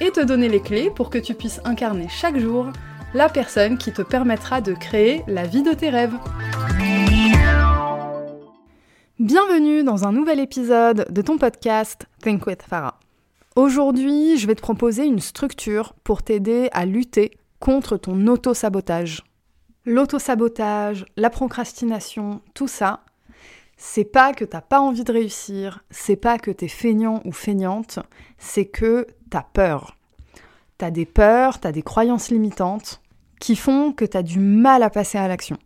et 0.00 0.10
te 0.10 0.20
donner 0.20 0.48
les 0.48 0.60
clés 0.60 0.90
pour 0.90 1.10
que 1.10 1.18
tu 1.18 1.34
puisses 1.34 1.60
incarner 1.64 2.08
chaque 2.08 2.38
jour 2.38 2.72
la 3.12 3.28
personne 3.28 3.76
qui 3.76 3.92
te 3.92 4.02
permettra 4.02 4.60
de 4.60 4.72
créer 4.72 5.22
la 5.26 5.46
vie 5.46 5.62
de 5.62 5.72
tes 5.72 5.90
rêves. 5.90 6.14
Bienvenue 9.18 9.84
dans 9.84 10.06
un 10.06 10.12
nouvel 10.12 10.40
épisode 10.40 11.06
de 11.10 11.22
ton 11.22 11.36
podcast 11.36 12.06
Think 12.22 12.46
with 12.46 12.62
Farah. 12.62 12.98
Aujourd'hui, 13.56 14.38
je 14.38 14.46
vais 14.46 14.54
te 14.54 14.62
proposer 14.62 15.04
une 15.04 15.20
structure 15.20 15.92
pour 16.04 16.22
t'aider 16.22 16.70
à 16.72 16.86
lutter 16.86 17.32
contre 17.58 17.98
ton 17.98 18.26
auto-sabotage. 18.26 19.22
L'auto-sabotage, 19.84 21.04
la 21.16 21.28
procrastination, 21.28 22.40
tout 22.54 22.68
ça, 22.68 23.04
c'est 23.76 24.04
pas 24.04 24.32
que 24.32 24.44
t'as 24.44 24.60
pas 24.60 24.80
envie 24.80 25.04
de 25.04 25.12
réussir, 25.12 25.84
c'est 25.90 26.16
pas 26.16 26.38
que 26.38 26.50
t'es 26.50 26.68
feignant 26.68 27.20
ou 27.24 27.32
feignante, 27.32 27.98
c'est 28.38 28.66
que 28.66 29.06
t'as 29.30 29.44
peur. 29.52 29.96
T'as 30.78 30.90
des 30.90 31.06
peurs, 31.06 31.60
t'as 31.60 31.72
des 31.72 31.82
croyances 31.82 32.30
limitantes 32.30 33.00
qui 33.40 33.56
font 33.56 33.92
que 33.92 34.04
t'as 34.04 34.22
du 34.22 34.38
mal 34.38 34.82
à 34.82 34.90
passer 34.90 35.18
à 35.18 35.28
l'action. 35.28 35.56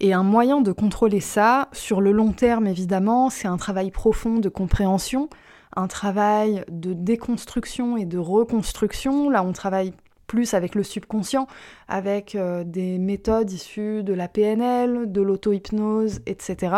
Et 0.00 0.12
un 0.12 0.22
moyen 0.22 0.60
de 0.60 0.72
contrôler 0.72 1.20
ça, 1.20 1.68
sur 1.72 2.00
le 2.00 2.12
long 2.12 2.32
terme 2.32 2.66
évidemment, 2.66 3.30
c'est 3.30 3.48
un 3.48 3.56
travail 3.56 3.90
profond 3.90 4.38
de 4.38 4.48
compréhension, 4.48 5.28
un 5.76 5.86
travail 5.86 6.64
de 6.70 6.92
déconstruction 6.92 7.96
et 7.96 8.04
de 8.04 8.18
reconstruction. 8.18 9.30
Là, 9.30 9.42
on 9.44 9.52
travaille 9.52 9.92
plus 10.26 10.54
avec 10.54 10.74
le 10.74 10.82
subconscient, 10.82 11.46
avec 11.88 12.34
euh, 12.34 12.64
des 12.64 12.98
méthodes 12.98 13.52
issues 13.52 14.02
de 14.02 14.14
la 14.14 14.28
PNL, 14.28 15.12
de 15.12 15.20
l'auto-hypnose, 15.20 16.20
etc. 16.26 16.76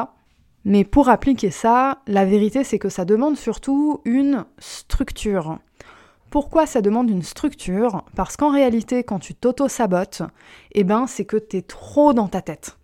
Mais 0.64 0.84
pour 0.84 1.08
appliquer 1.08 1.50
ça, 1.50 1.98
la 2.08 2.24
vérité 2.24 2.64
c'est 2.64 2.78
que 2.80 2.88
ça 2.88 3.04
demande 3.04 3.36
surtout 3.36 4.00
une 4.04 4.44
structure. 4.58 5.58
Pourquoi 6.30 6.66
ça 6.66 6.80
demande 6.80 7.08
une 7.10 7.22
structure? 7.22 8.04
Parce 8.14 8.36
qu'en 8.36 8.50
réalité, 8.50 9.04
quand 9.04 9.18
tu 9.18 9.34
t'auto-sabotes, 9.34 10.22
eh 10.72 10.84
ben, 10.84 11.06
c'est 11.06 11.24
que 11.24 11.36
t'es 11.36 11.62
trop 11.62 12.12
dans 12.12 12.28
ta 12.28 12.42
tête. 12.42 12.76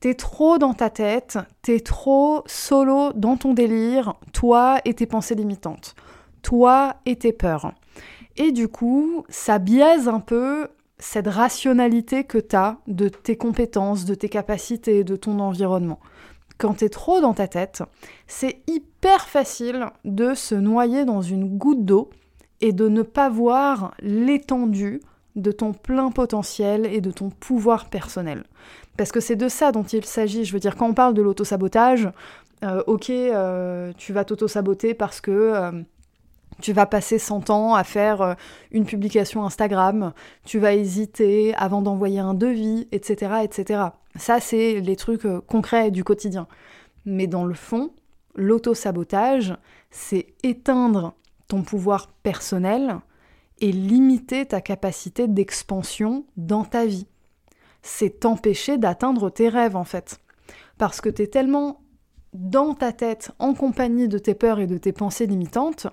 T'es 0.00 0.14
trop 0.14 0.56
dans 0.56 0.72
ta 0.72 0.88
tête, 0.88 1.38
t'es 1.60 1.80
trop 1.80 2.42
solo 2.46 3.12
dans 3.14 3.36
ton 3.36 3.52
délire, 3.52 4.14
toi 4.32 4.78
et 4.86 4.94
tes 4.94 5.04
pensées 5.04 5.34
limitantes, 5.34 5.94
toi 6.40 6.96
et 7.04 7.16
tes 7.16 7.32
peurs. 7.32 7.74
Et 8.38 8.50
du 8.50 8.68
coup, 8.68 9.24
ça 9.28 9.58
biaise 9.58 10.08
un 10.08 10.20
peu 10.20 10.68
cette 10.98 11.26
rationalité 11.26 12.24
que 12.24 12.38
t'as 12.38 12.76
de 12.86 13.08
tes 13.08 13.36
compétences, 13.36 14.06
de 14.06 14.14
tes 14.14 14.30
capacités, 14.30 15.04
de 15.04 15.16
ton 15.16 15.38
environnement. 15.38 16.00
Quand 16.56 16.74
t'es 16.74 16.88
trop 16.88 17.20
dans 17.20 17.34
ta 17.34 17.48
tête, 17.48 17.82
c'est 18.26 18.62
hyper 18.66 19.28
facile 19.28 19.86
de 20.04 20.34
se 20.34 20.54
noyer 20.54 21.04
dans 21.04 21.22
une 21.22 21.58
goutte 21.58 21.84
d'eau 21.84 22.10
et 22.60 22.72
de 22.72 22.88
ne 22.88 23.02
pas 23.02 23.28
voir 23.28 23.94
l'étendue 24.00 25.00
de 25.36 25.52
ton 25.52 25.72
plein 25.72 26.10
potentiel 26.10 26.86
et 26.86 27.00
de 27.00 27.10
ton 27.10 27.30
pouvoir 27.30 27.88
personnel. 27.88 28.44
Parce 28.96 29.12
que 29.12 29.20
c'est 29.20 29.36
de 29.36 29.48
ça 29.48 29.72
dont 29.72 29.84
il 29.84 30.04
s'agit. 30.04 30.44
Je 30.44 30.52
veux 30.52 30.58
dire, 30.58 30.76
quand 30.76 30.88
on 30.88 30.94
parle 30.94 31.14
de 31.14 31.22
l'autosabotage, 31.22 32.10
euh, 32.64 32.82
ok, 32.86 33.10
euh, 33.10 33.92
tu 33.96 34.12
vas 34.12 34.24
t'auto-saboter 34.24 34.92
parce 34.92 35.20
que 35.20 35.30
euh, 35.30 35.82
tu 36.60 36.72
vas 36.72 36.84
passer 36.84 37.18
100 37.18 37.48
ans 37.48 37.74
à 37.74 37.84
faire 37.84 38.36
une 38.70 38.84
publication 38.84 39.46
Instagram, 39.46 40.12
tu 40.44 40.58
vas 40.58 40.74
hésiter 40.74 41.54
avant 41.54 41.80
d'envoyer 41.80 42.18
un 42.18 42.34
devis, 42.34 42.86
etc. 42.92 43.36
etc. 43.44 43.82
Ça, 44.16 44.40
c'est 44.40 44.80
les 44.80 44.96
trucs 44.96 45.26
concrets 45.46 45.90
du 45.90 46.04
quotidien. 46.04 46.46
Mais 47.06 47.26
dans 47.26 47.46
le 47.46 47.54
fond, 47.54 47.92
l'auto-sabotage, 48.34 49.54
c'est 49.90 50.26
éteindre 50.42 51.14
ton 51.50 51.62
pouvoir 51.62 52.08
personnel 52.22 52.98
et 53.60 53.72
limiter 53.72 54.46
ta 54.46 54.60
capacité 54.60 55.28
d'expansion 55.28 56.24
dans 56.36 56.64
ta 56.64 56.86
vie 56.86 57.06
c'est 57.82 58.20
t'empêcher 58.20 58.78
d'atteindre 58.78 59.30
tes 59.30 59.48
rêves 59.48 59.76
en 59.76 59.84
fait. 59.84 60.20
Parce 60.78 61.00
que 61.00 61.08
tu 61.08 61.22
es 61.22 61.26
tellement 61.26 61.80
dans 62.32 62.74
ta 62.74 62.92
tête, 62.92 63.32
en 63.38 63.54
compagnie 63.54 64.08
de 64.08 64.18
tes 64.18 64.34
peurs 64.34 64.60
et 64.60 64.66
de 64.66 64.78
tes 64.78 64.92
pensées 64.92 65.26
limitantes, 65.26 65.88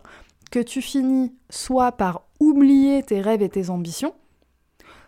que 0.52 0.60
tu 0.60 0.82
finis 0.82 1.34
soit 1.50 1.92
par 1.92 2.24
oublier 2.40 3.04
tes 3.04 3.22
rêves 3.22 3.42
et 3.42 3.50
tes 3.50 3.70
ambitions, 3.70 4.14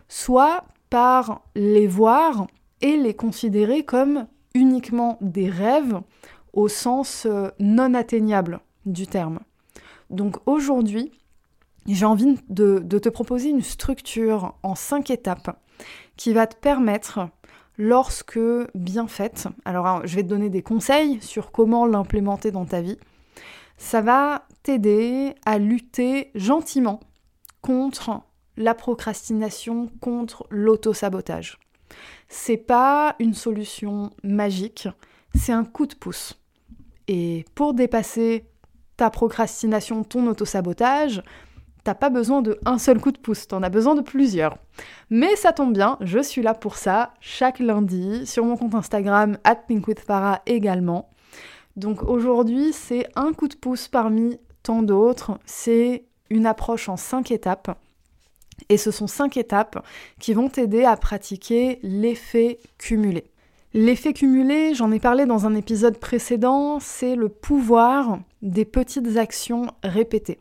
soit 0.08 0.64
par 0.90 1.42
les 1.54 1.86
voir 1.86 2.46
et 2.80 2.96
les 2.96 3.14
considérer 3.14 3.84
comme 3.84 4.26
uniquement 4.54 5.18
des 5.20 5.48
rêves 5.48 6.00
au 6.52 6.66
sens 6.66 7.26
euh, 7.26 7.48
non 7.60 7.94
atteignable 7.94 8.60
du 8.86 9.06
terme. 9.06 9.38
Donc 10.10 10.36
aujourd'hui, 10.46 11.12
j'ai 11.86 12.04
envie 12.04 12.36
de, 12.48 12.80
te 12.80 13.08
proposer 13.08 13.48
une 13.48 13.62
structure 13.62 14.54
en 14.62 14.74
cinq 14.74 15.10
étapes 15.10 15.58
qui 16.16 16.32
va 16.32 16.46
te 16.46 16.56
permettre, 16.56 17.28
lorsque 17.78 18.38
bien 18.74 19.06
faite, 19.06 19.48
alors 19.64 19.86
hein, 19.86 20.02
je 20.04 20.16
vais 20.16 20.22
te 20.22 20.28
donner 20.28 20.50
des 20.50 20.62
conseils 20.62 21.20
sur 21.22 21.52
comment 21.52 21.86
l'implémenter 21.86 22.50
dans 22.50 22.66
ta 22.66 22.82
vie, 22.82 22.98
ça 23.78 24.02
va 24.02 24.46
t'aider 24.62 25.34
à 25.46 25.58
lutter 25.58 26.30
gentiment 26.34 27.00
contre 27.62 28.20
la 28.58 28.74
procrastination, 28.74 29.90
contre 30.00 30.46
l'auto-sabotage. 30.50 31.58
C'est 32.28 32.58
pas 32.58 33.16
une 33.18 33.34
solution 33.34 34.10
magique, 34.22 34.88
c'est 35.34 35.52
un 35.52 35.64
coup 35.64 35.86
de 35.86 35.94
pouce. 35.94 36.38
Et 37.08 37.46
pour 37.54 37.72
dépasser 37.72 38.49
ta 39.00 39.08
procrastination, 39.08 40.04
ton 40.04 40.26
auto-sabotage, 40.26 41.22
t'as 41.84 41.94
pas 41.94 42.10
besoin 42.10 42.42
de 42.42 42.60
un 42.66 42.76
seul 42.76 43.00
coup 43.00 43.12
de 43.12 43.18
pouce, 43.18 43.48
t'en 43.48 43.62
as 43.62 43.70
besoin 43.70 43.94
de 43.94 44.02
plusieurs. 44.02 44.58
Mais 45.08 45.36
ça 45.36 45.54
tombe 45.54 45.72
bien, 45.72 45.96
je 46.02 46.18
suis 46.18 46.42
là 46.42 46.52
pour 46.52 46.76
ça 46.76 47.14
chaque 47.18 47.60
lundi 47.60 48.26
sur 48.26 48.44
mon 48.44 48.58
compte 48.58 48.74
Instagram 48.74 49.38
@pinkwithfara 49.66 50.42
également. 50.44 51.08
Donc 51.76 52.02
aujourd'hui, 52.02 52.74
c'est 52.74 53.08
un 53.16 53.32
coup 53.32 53.48
de 53.48 53.56
pouce 53.56 53.88
parmi 53.88 54.38
tant 54.62 54.82
d'autres, 54.82 55.38
c'est 55.46 56.04
une 56.28 56.44
approche 56.44 56.90
en 56.90 56.98
cinq 56.98 57.30
étapes. 57.30 57.78
Et 58.68 58.76
ce 58.76 58.90
sont 58.90 59.06
cinq 59.06 59.38
étapes 59.38 59.82
qui 60.18 60.34
vont 60.34 60.50
t'aider 60.50 60.84
à 60.84 60.98
pratiquer 60.98 61.78
l'effet 61.82 62.58
cumulé. 62.76 63.29
L'effet 63.72 64.12
cumulé, 64.12 64.74
j'en 64.74 64.90
ai 64.90 64.98
parlé 64.98 65.26
dans 65.26 65.46
un 65.46 65.54
épisode 65.54 65.98
précédent, 65.98 66.78
c'est 66.80 67.14
le 67.14 67.28
pouvoir 67.28 68.18
des 68.42 68.64
petites 68.64 69.16
actions 69.16 69.68
répétées 69.84 70.38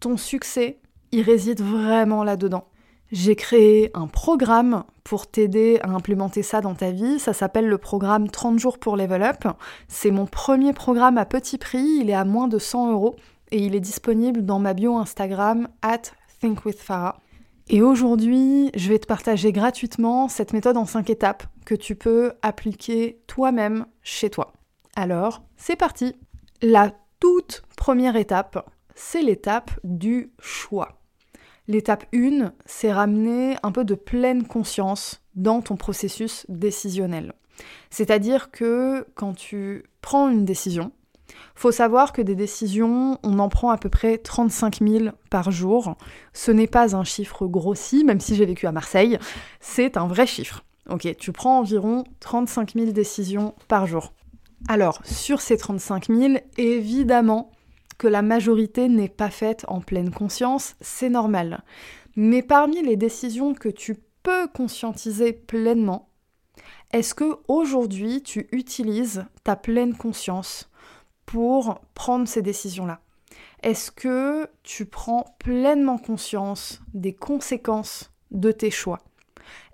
ton 0.00 0.16
succès, 0.16 0.78
il 1.12 1.22
réside 1.22 1.60
vraiment 1.60 2.24
là-dedans. 2.24 2.68
J'ai 3.12 3.36
créé 3.36 3.90
un 3.94 4.08
programme 4.08 4.84
pour 5.04 5.28
t'aider 5.28 5.78
à 5.82 5.90
implémenter 5.90 6.42
ça 6.42 6.60
dans 6.60 6.74
ta 6.74 6.90
vie. 6.90 7.18
Ça 7.20 7.32
s'appelle 7.32 7.68
le 7.68 7.78
programme 7.78 8.28
30 8.28 8.58
jours 8.58 8.78
pour 8.78 8.96
Level 8.96 9.22
Up. 9.22 9.44
C'est 9.86 10.10
mon 10.10 10.26
premier 10.26 10.72
programme 10.72 11.16
à 11.16 11.24
petit 11.24 11.56
prix. 11.58 11.98
Il 12.00 12.10
est 12.10 12.14
à 12.14 12.24
moins 12.24 12.48
de 12.48 12.58
100 12.58 12.92
euros 12.92 13.14
et 13.52 13.58
il 13.58 13.76
est 13.76 13.80
disponible 13.80 14.44
dans 14.44 14.58
ma 14.58 14.74
bio 14.74 14.96
Instagram 14.96 15.68
at 15.82 16.02
thinkwithfarah. 16.40 17.20
Et 17.68 17.82
aujourd'hui, 17.82 18.70
je 18.76 18.88
vais 18.88 18.98
te 19.00 19.08
partager 19.08 19.50
gratuitement 19.50 20.28
cette 20.28 20.52
méthode 20.52 20.76
en 20.76 20.86
5 20.86 21.10
étapes 21.10 21.42
que 21.64 21.74
tu 21.74 21.96
peux 21.96 22.32
appliquer 22.40 23.20
toi-même 23.26 23.86
chez 24.02 24.30
toi. 24.30 24.52
Alors, 24.94 25.42
c'est 25.56 25.74
parti 25.74 26.14
La 26.62 26.92
toute 27.18 27.64
première 27.76 28.14
étape, 28.14 28.70
c'est 28.94 29.20
l'étape 29.20 29.72
du 29.82 30.30
choix. 30.38 31.00
L'étape 31.66 32.06
1, 32.14 32.52
c'est 32.66 32.92
ramener 32.92 33.56
un 33.64 33.72
peu 33.72 33.84
de 33.84 33.96
pleine 33.96 34.46
conscience 34.46 35.20
dans 35.34 35.60
ton 35.60 35.76
processus 35.76 36.46
décisionnel. 36.48 37.32
C'est-à-dire 37.90 38.52
que 38.52 39.08
quand 39.16 39.34
tu 39.34 39.82
prends 40.02 40.28
une 40.28 40.44
décision, 40.44 40.92
faut 41.54 41.72
savoir 41.72 42.12
que 42.12 42.22
des 42.22 42.34
décisions, 42.34 43.18
on 43.22 43.38
en 43.38 43.48
prend 43.48 43.70
à 43.70 43.78
peu 43.78 43.88
près 43.88 44.18
35 44.18 44.80
000 44.80 45.06
par 45.30 45.50
jour. 45.50 45.96
Ce 46.32 46.50
n'est 46.50 46.66
pas 46.66 46.96
un 46.96 47.04
chiffre 47.04 47.46
grossi, 47.46 48.04
même 48.04 48.20
si 48.20 48.34
j'ai 48.34 48.46
vécu 48.46 48.66
à 48.66 48.72
Marseille, 48.72 49.18
c'est 49.60 49.96
un 49.96 50.06
vrai 50.06 50.26
chiffre. 50.26 50.64
Ok, 50.88 51.16
tu 51.18 51.32
prends 51.32 51.58
environ 51.58 52.04
35 52.20 52.74
000 52.74 52.92
décisions 52.92 53.54
par 53.68 53.86
jour. 53.86 54.12
Alors, 54.68 55.00
sur 55.04 55.40
ces 55.40 55.56
35 55.56 56.06
000, 56.08 56.34
évidemment, 56.58 57.50
que 57.98 58.08
la 58.08 58.22
majorité 58.22 58.88
n'est 58.88 59.08
pas 59.08 59.30
faite 59.30 59.64
en 59.68 59.80
pleine 59.80 60.10
conscience, 60.10 60.76
c'est 60.80 61.08
normal. 61.08 61.64
Mais 62.14 62.42
parmi 62.42 62.82
les 62.82 62.96
décisions 62.96 63.54
que 63.54 63.68
tu 63.68 63.96
peux 64.22 64.48
conscientiser 64.48 65.32
pleinement, 65.32 66.08
est-ce 66.92 67.14
que 67.14 67.36
aujourd'hui 67.48 68.22
tu 68.22 68.48
utilises 68.52 69.24
ta 69.44 69.56
pleine 69.56 69.96
conscience 69.96 70.70
pour 71.26 71.80
prendre 71.94 72.26
ces 72.26 72.42
décisions-là 72.42 73.00
Est-ce 73.62 73.90
que 73.90 74.48
tu 74.62 74.86
prends 74.86 75.36
pleinement 75.38 75.98
conscience 75.98 76.80
des 76.94 77.12
conséquences 77.12 78.12
de 78.30 78.52
tes 78.52 78.70
choix? 78.70 79.00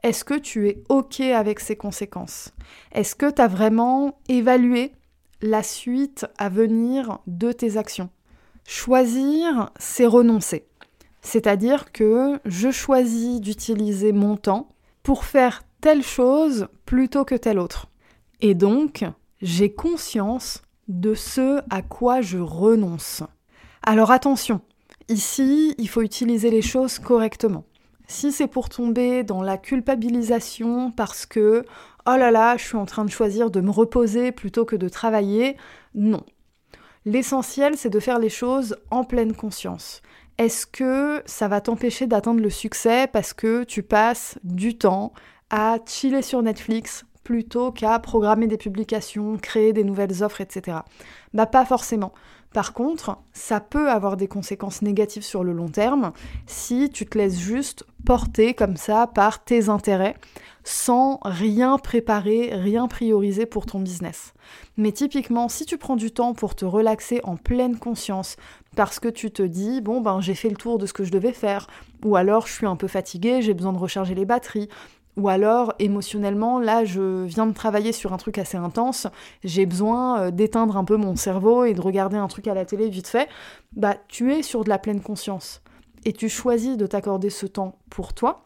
Est-ce 0.02 0.24
que 0.24 0.38
tu 0.38 0.68
es 0.68 0.82
OK 0.88 1.20
avec 1.20 1.60
ces 1.60 1.76
conséquences? 1.76 2.52
Est-ce 2.92 3.14
que 3.14 3.30
tu 3.30 3.40
as 3.40 3.48
vraiment 3.48 4.18
évalué 4.28 4.92
la 5.40 5.62
suite 5.62 6.26
à 6.38 6.48
venir 6.48 7.20
de 7.26 7.52
tes 7.52 7.76
actions? 7.76 8.10
Choisir, 8.66 9.70
c'est 9.78 10.06
renoncer. 10.06 10.66
C'est-à-dire 11.20 11.92
que 11.92 12.40
je 12.44 12.70
choisis 12.70 13.40
d'utiliser 13.40 14.12
mon 14.12 14.36
temps 14.36 14.68
pour 15.02 15.24
faire 15.24 15.62
telle 15.80 16.02
chose 16.02 16.68
plutôt 16.84 17.24
que 17.24 17.34
telle 17.34 17.58
autre. 17.58 17.88
Et 18.40 18.54
donc, 18.54 19.04
j'ai 19.40 19.72
conscience 19.72 20.62
de 20.88 21.14
ce 21.14 21.60
à 21.70 21.82
quoi 21.82 22.20
je 22.20 22.38
renonce. 22.38 23.22
Alors 23.82 24.10
attention, 24.10 24.60
ici, 25.08 25.74
il 25.78 25.88
faut 25.88 26.02
utiliser 26.02 26.50
les 26.50 26.62
choses 26.62 26.98
correctement. 26.98 27.64
Si 28.08 28.32
c'est 28.32 28.48
pour 28.48 28.68
tomber 28.68 29.22
dans 29.24 29.42
la 29.42 29.56
culpabilisation 29.56 30.90
parce 30.90 31.24
que 31.24 31.64
oh 32.06 32.16
là 32.16 32.30
là, 32.30 32.56
je 32.56 32.64
suis 32.64 32.76
en 32.76 32.86
train 32.86 33.04
de 33.04 33.10
choisir 33.10 33.50
de 33.50 33.60
me 33.60 33.70
reposer 33.70 34.32
plutôt 34.32 34.64
que 34.64 34.76
de 34.76 34.88
travailler, 34.88 35.56
non. 35.94 36.24
L'essentiel, 37.04 37.76
c'est 37.76 37.90
de 37.90 38.00
faire 38.00 38.18
les 38.18 38.28
choses 38.28 38.76
en 38.90 39.04
pleine 39.04 39.34
conscience. 39.34 40.02
Est-ce 40.38 40.66
que 40.66 41.22
ça 41.26 41.48
va 41.48 41.60
t'empêcher 41.60 42.06
d'atteindre 42.06 42.40
le 42.40 42.50
succès 42.50 43.06
parce 43.06 43.32
que 43.32 43.64
tu 43.64 43.82
passes 43.82 44.38
du 44.44 44.78
temps 44.78 45.12
à 45.50 45.78
chiller 45.84 46.22
sur 46.22 46.42
Netflix 46.42 47.04
plutôt 47.24 47.72
qu'à 47.72 47.98
programmer 47.98 48.46
des 48.46 48.56
publications, 48.56 49.38
créer 49.38 49.72
des 49.72 49.84
nouvelles 49.84 50.22
offres, 50.22 50.40
etc. 50.40 50.78
Bah 51.34 51.46
pas 51.46 51.64
forcément. 51.64 52.12
Par 52.52 52.74
contre, 52.74 53.18
ça 53.32 53.60
peut 53.60 53.88
avoir 53.88 54.16
des 54.16 54.28
conséquences 54.28 54.82
négatives 54.82 55.22
sur 55.22 55.42
le 55.42 55.52
long 55.52 55.68
terme 55.68 56.12
si 56.46 56.90
tu 56.90 57.06
te 57.06 57.16
laisses 57.16 57.38
juste 57.38 57.84
porter 58.04 58.52
comme 58.52 58.76
ça 58.76 59.06
par 59.06 59.42
tes 59.42 59.68
intérêts 59.68 60.16
sans 60.64 61.18
rien 61.24 61.78
préparer, 61.78 62.50
rien 62.52 62.86
prioriser 62.86 63.46
pour 63.46 63.66
ton 63.66 63.80
business. 63.80 64.32
Mais 64.76 64.92
typiquement, 64.92 65.48
si 65.48 65.66
tu 65.66 65.76
prends 65.76 65.96
du 65.96 66.12
temps 66.12 66.34
pour 66.34 66.54
te 66.54 66.64
relaxer 66.64 67.20
en 67.24 67.36
pleine 67.36 67.78
conscience, 67.78 68.36
parce 68.76 69.00
que 69.00 69.08
tu 69.08 69.30
te 69.30 69.42
dis, 69.42 69.80
bon 69.80 70.00
ben 70.00 70.20
j'ai 70.20 70.34
fait 70.34 70.50
le 70.50 70.56
tour 70.56 70.78
de 70.78 70.86
ce 70.86 70.92
que 70.92 71.04
je 71.04 71.10
devais 71.10 71.32
faire, 71.32 71.66
ou 72.04 72.16
alors 72.16 72.46
je 72.46 72.52
suis 72.52 72.66
un 72.66 72.76
peu 72.76 72.86
fatigué, 72.86 73.42
j'ai 73.42 73.54
besoin 73.54 73.72
de 73.72 73.78
recharger 73.78 74.14
les 74.14 74.24
batteries, 74.24 74.68
ou 75.16 75.28
alors, 75.28 75.74
émotionnellement, 75.78 76.58
là, 76.58 76.84
je 76.84 77.24
viens 77.24 77.46
de 77.46 77.52
travailler 77.52 77.92
sur 77.92 78.12
un 78.12 78.16
truc 78.16 78.38
assez 78.38 78.56
intense, 78.56 79.06
j'ai 79.44 79.66
besoin 79.66 80.20
euh, 80.20 80.30
d'éteindre 80.30 80.76
un 80.76 80.84
peu 80.84 80.96
mon 80.96 81.16
cerveau 81.16 81.64
et 81.64 81.74
de 81.74 81.80
regarder 81.80 82.16
un 82.16 82.28
truc 82.28 82.48
à 82.48 82.54
la 82.54 82.64
télé 82.64 82.88
vite 82.88 83.08
fait. 83.08 83.28
Bah, 83.72 83.96
tu 84.08 84.32
es 84.32 84.42
sur 84.42 84.64
de 84.64 84.70
la 84.70 84.78
pleine 84.78 85.02
conscience. 85.02 85.60
Et 86.04 86.12
tu 86.12 86.28
choisis 86.28 86.76
de 86.76 86.86
t'accorder 86.86 87.30
ce 87.30 87.46
temps 87.46 87.78
pour 87.90 88.14
toi, 88.14 88.42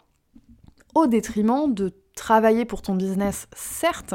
au 0.94 1.06
détriment 1.06 1.72
de 1.72 1.94
travailler 2.16 2.64
pour 2.64 2.82
ton 2.82 2.96
business, 2.96 3.46
certes, 3.54 4.14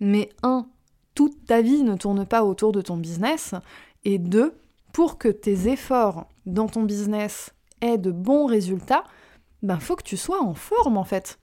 mais 0.00 0.30
un, 0.42 0.66
toute 1.14 1.44
ta 1.44 1.60
vie 1.60 1.82
ne 1.82 1.96
tourne 1.96 2.24
pas 2.24 2.44
autour 2.44 2.72
de 2.72 2.80
ton 2.80 2.96
business, 2.96 3.54
et 4.04 4.18
deux, 4.18 4.54
pour 4.92 5.18
que 5.18 5.28
tes 5.28 5.68
efforts 5.68 6.26
dans 6.46 6.68
ton 6.68 6.82
business 6.84 7.52
aient 7.80 7.98
de 7.98 8.10
bons 8.10 8.46
résultats, 8.46 9.04
ben 9.62 9.78
faut 9.78 9.96
que 9.96 10.02
tu 10.02 10.16
sois 10.16 10.42
en 10.42 10.54
forme 10.54 10.96
en 10.96 11.04
fait 11.04 11.38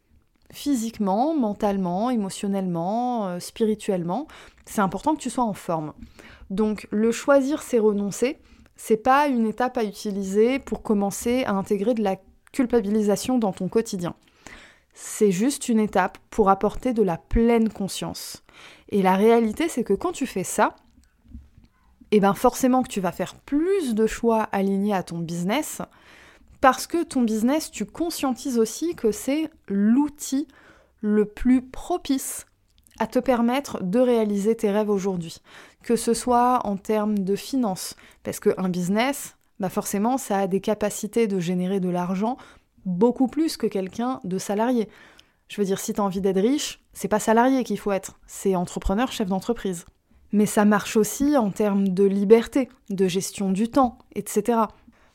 physiquement, 0.51 1.35
mentalement, 1.35 2.09
émotionnellement, 2.09 3.27
euh, 3.27 3.39
spirituellement. 3.39 4.27
C'est 4.65 4.81
important 4.81 5.15
que 5.15 5.21
tu 5.21 5.29
sois 5.29 5.43
en 5.43 5.53
forme. 5.53 5.93
Donc 6.49 6.87
le 6.91 7.11
choisir, 7.11 7.61
c'est 7.61 7.79
renoncer. 7.79 8.39
C'est 8.75 8.97
pas 8.97 9.27
une 9.27 9.45
étape 9.45 9.77
à 9.77 9.83
utiliser 9.83 10.59
pour 10.59 10.81
commencer 10.81 11.43
à 11.43 11.53
intégrer 11.53 11.93
de 11.93 12.03
la 12.03 12.17
culpabilisation 12.51 13.37
dans 13.37 13.51
ton 13.51 13.67
quotidien. 13.67 14.15
C'est 14.93 15.31
juste 15.31 15.69
une 15.69 15.79
étape 15.79 16.17
pour 16.29 16.49
apporter 16.49 16.93
de 16.93 17.03
la 17.03 17.17
pleine 17.17 17.69
conscience. 17.69 18.43
Et 18.89 19.01
la 19.01 19.15
réalité, 19.15 19.69
c'est 19.69 19.83
que 19.83 19.93
quand 19.93 20.11
tu 20.11 20.25
fais 20.25 20.43
ça, 20.43 20.75
eh 22.11 22.19
ben 22.19 22.33
forcément 22.33 22.81
que 22.81 22.89
tu 22.89 23.01
vas 23.01 23.11
faire 23.11 23.35
plus 23.35 23.93
de 23.93 24.07
choix 24.07 24.43
alignés 24.51 24.93
à 24.93 25.03
ton 25.03 25.19
business, 25.19 25.81
parce 26.61 26.87
que 26.87 27.03
ton 27.03 27.21
business, 27.21 27.71
tu 27.71 27.85
conscientises 27.85 28.59
aussi 28.59 28.95
que 28.95 29.11
c'est 29.11 29.49
l'outil 29.67 30.47
le 31.01 31.25
plus 31.25 31.61
propice 31.61 32.45
à 32.99 33.07
te 33.07 33.19
permettre 33.19 33.81
de 33.81 33.99
réaliser 33.99 34.55
tes 34.55 34.71
rêves 34.71 34.89
aujourd'hui. 34.89 35.37
Que 35.83 35.95
ce 35.95 36.13
soit 36.13 36.65
en 36.65 36.75
termes 36.75 37.19
de 37.19 37.35
finances, 37.35 37.95
parce 38.23 38.39
qu'un 38.41 38.67
business, 38.67 39.37
bah 39.59 39.69
forcément, 39.69 40.17
ça 40.17 40.39
a 40.39 40.47
des 40.47 40.59
capacités 40.59 41.27
de 41.27 41.39
générer 41.39 41.79
de 41.79 41.89
l'argent 41.89 42.37
beaucoup 42.85 43.27
plus 43.27 43.57
que 43.57 43.67
quelqu'un 43.67 44.19
de 44.23 44.37
salarié. 44.37 44.89
Je 45.47 45.59
veux 45.59 45.65
dire, 45.65 45.79
si 45.79 45.93
tu 45.93 46.01
as 46.01 46.03
envie 46.03 46.21
d'être 46.21 46.41
riche, 46.41 46.81
c'est 46.93 47.07
pas 47.07 47.19
salarié 47.19 47.63
qu'il 47.63 47.79
faut 47.79 47.91
être, 47.91 48.19
c'est 48.27 48.55
entrepreneur, 48.55 49.11
chef 49.11 49.27
d'entreprise. 49.27 49.85
Mais 50.31 50.45
ça 50.45 50.63
marche 50.63 50.95
aussi 50.95 51.37
en 51.37 51.49
termes 51.49 51.87
de 51.87 52.03
liberté, 52.03 52.69
de 52.89 53.07
gestion 53.07 53.51
du 53.51 53.69
temps, 53.69 53.97
etc. 54.13 54.59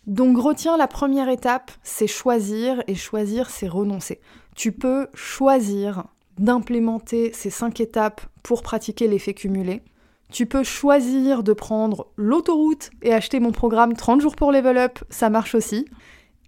Donc 0.06 0.38
retiens 0.38 0.76
la 0.76 0.86
première 0.86 1.28
étape, 1.28 1.70
c'est 1.82 2.06
choisir, 2.06 2.82
et 2.86 2.94
choisir, 2.94 3.48
c'est 3.48 3.68
renoncer. 3.68 4.20
Tu 4.54 4.72
peux 4.72 5.08
choisir 5.14 6.04
d'implémenter 6.38 7.32
ces 7.32 7.50
cinq 7.50 7.80
étapes 7.80 8.20
pour 8.42 8.62
pratiquer 8.62 9.08
l'effet 9.08 9.34
cumulé. 9.34 9.82
Tu 10.30 10.46
peux 10.46 10.64
choisir 10.64 11.42
de 11.42 11.52
prendre 11.52 12.08
l'autoroute 12.16 12.90
et 13.02 13.12
acheter 13.12 13.40
mon 13.40 13.52
programme 13.52 13.94
30 13.94 14.20
jours 14.20 14.36
pour 14.36 14.52
level 14.52 14.78
up, 14.78 14.98
ça 15.08 15.30
marche 15.30 15.54
aussi. 15.54 15.86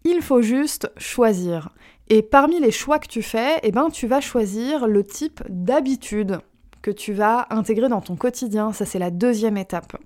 Il 0.04 0.22
faut 0.22 0.42
juste 0.42 0.90
choisir. 0.96 1.70
Et 2.08 2.22
parmi 2.22 2.60
les 2.60 2.70
choix 2.70 2.98
que 2.98 3.08
tu 3.08 3.22
fais, 3.22 3.58
eh 3.62 3.72
ben, 3.72 3.90
tu 3.90 4.06
vas 4.06 4.20
choisir 4.20 4.86
le 4.86 5.02
type 5.02 5.42
d'habitude 5.48 6.40
que 6.82 6.90
tu 6.90 7.12
vas 7.12 7.46
intégrer 7.50 7.88
dans 7.88 8.00
ton 8.00 8.16
quotidien. 8.16 8.72
Ça, 8.72 8.84
c'est 8.84 8.98
la 8.98 9.10
deuxième 9.10 9.56
étape. 9.56 9.96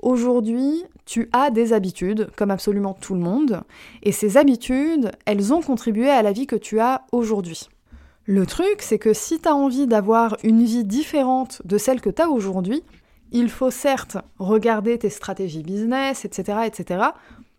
Aujourd'hui, 0.00 0.84
tu 1.06 1.28
as 1.32 1.50
des 1.50 1.72
habitudes, 1.72 2.30
comme 2.36 2.50
absolument 2.50 2.94
tout 2.94 3.14
le 3.14 3.20
monde, 3.20 3.62
et 4.02 4.12
ces 4.12 4.36
habitudes, 4.36 5.10
elles 5.26 5.52
ont 5.52 5.60
contribué 5.60 6.08
à 6.08 6.22
la 6.22 6.32
vie 6.32 6.46
que 6.46 6.56
tu 6.56 6.78
as 6.78 7.02
aujourd'hui. 7.12 7.68
Le 8.24 8.46
truc, 8.46 8.80
c'est 8.80 8.98
que 8.98 9.14
si 9.14 9.40
tu 9.40 9.48
as 9.48 9.54
envie 9.54 9.86
d'avoir 9.86 10.36
une 10.44 10.62
vie 10.62 10.84
différente 10.84 11.62
de 11.64 11.78
celle 11.78 12.00
que 12.00 12.10
tu 12.10 12.22
as 12.22 12.28
aujourd'hui, 12.28 12.82
il 13.32 13.48
faut 13.48 13.70
certes 13.70 14.18
regarder 14.38 14.98
tes 14.98 15.10
stratégies 15.10 15.62
business, 15.62 16.24
etc., 16.24 16.60
etc., 16.66 17.06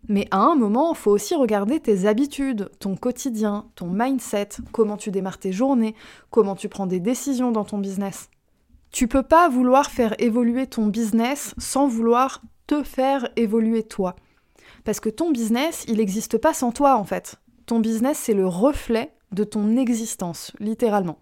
mais 0.08 0.26
à 0.30 0.38
un 0.38 0.54
moment, 0.54 0.92
il 0.92 0.96
faut 0.96 1.10
aussi 1.10 1.34
regarder 1.34 1.78
tes 1.78 2.06
habitudes, 2.06 2.70
ton 2.78 2.96
quotidien, 2.96 3.66
ton 3.74 3.86
mindset, 3.86 4.48
comment 4.72 4.96
tu 4.96 5.10
démarres 5.10 5.38
tes 5.38 5.52
journées, 5.52 5.94
comment 6.30 6.56
tu 6.56 6.68
prends 6.68 6.86
des 6.86 7.00
décisions 7.00 7.52
dans 7.52 7.64
ton 7.64 7.78
business. 7.78 8.30
Tu 8.90 9.06
peux 9.06 9.22
pas 9.22 9.48
vouloir 9.48 9.90
faire 9.90 10.14
évoluer 10.18 10.66
ton 10.66 10.86
business 10.86 11.54
sans 11.58 11.86
vouloir 11.86 12.42
te 12.66 12.82
faire 12.82 13.28
évoluer 13.36 13.82
toi. 13.82 14.16
Parce 14.84 15.00
que 15.00 15.08
ton 15.08 15.30
business, 15.30 15.84
il 15.88 15.98
n'existe 15.98 16.38
pas 16.38 16.54
sans 16.54 16.72
toi 16.72 16.96
en 16.96 17.04
fait. 17.04 17.36
Ton 17.66 17.80
business, 17.80 18.18
c'est 18.18 18.34
le 18.34 18.46
reflet 18.46 19.12
de 19.32 19.44
ton 19.44 19.76
existence, 19.76 20.52
littéralement. 20.58 21.18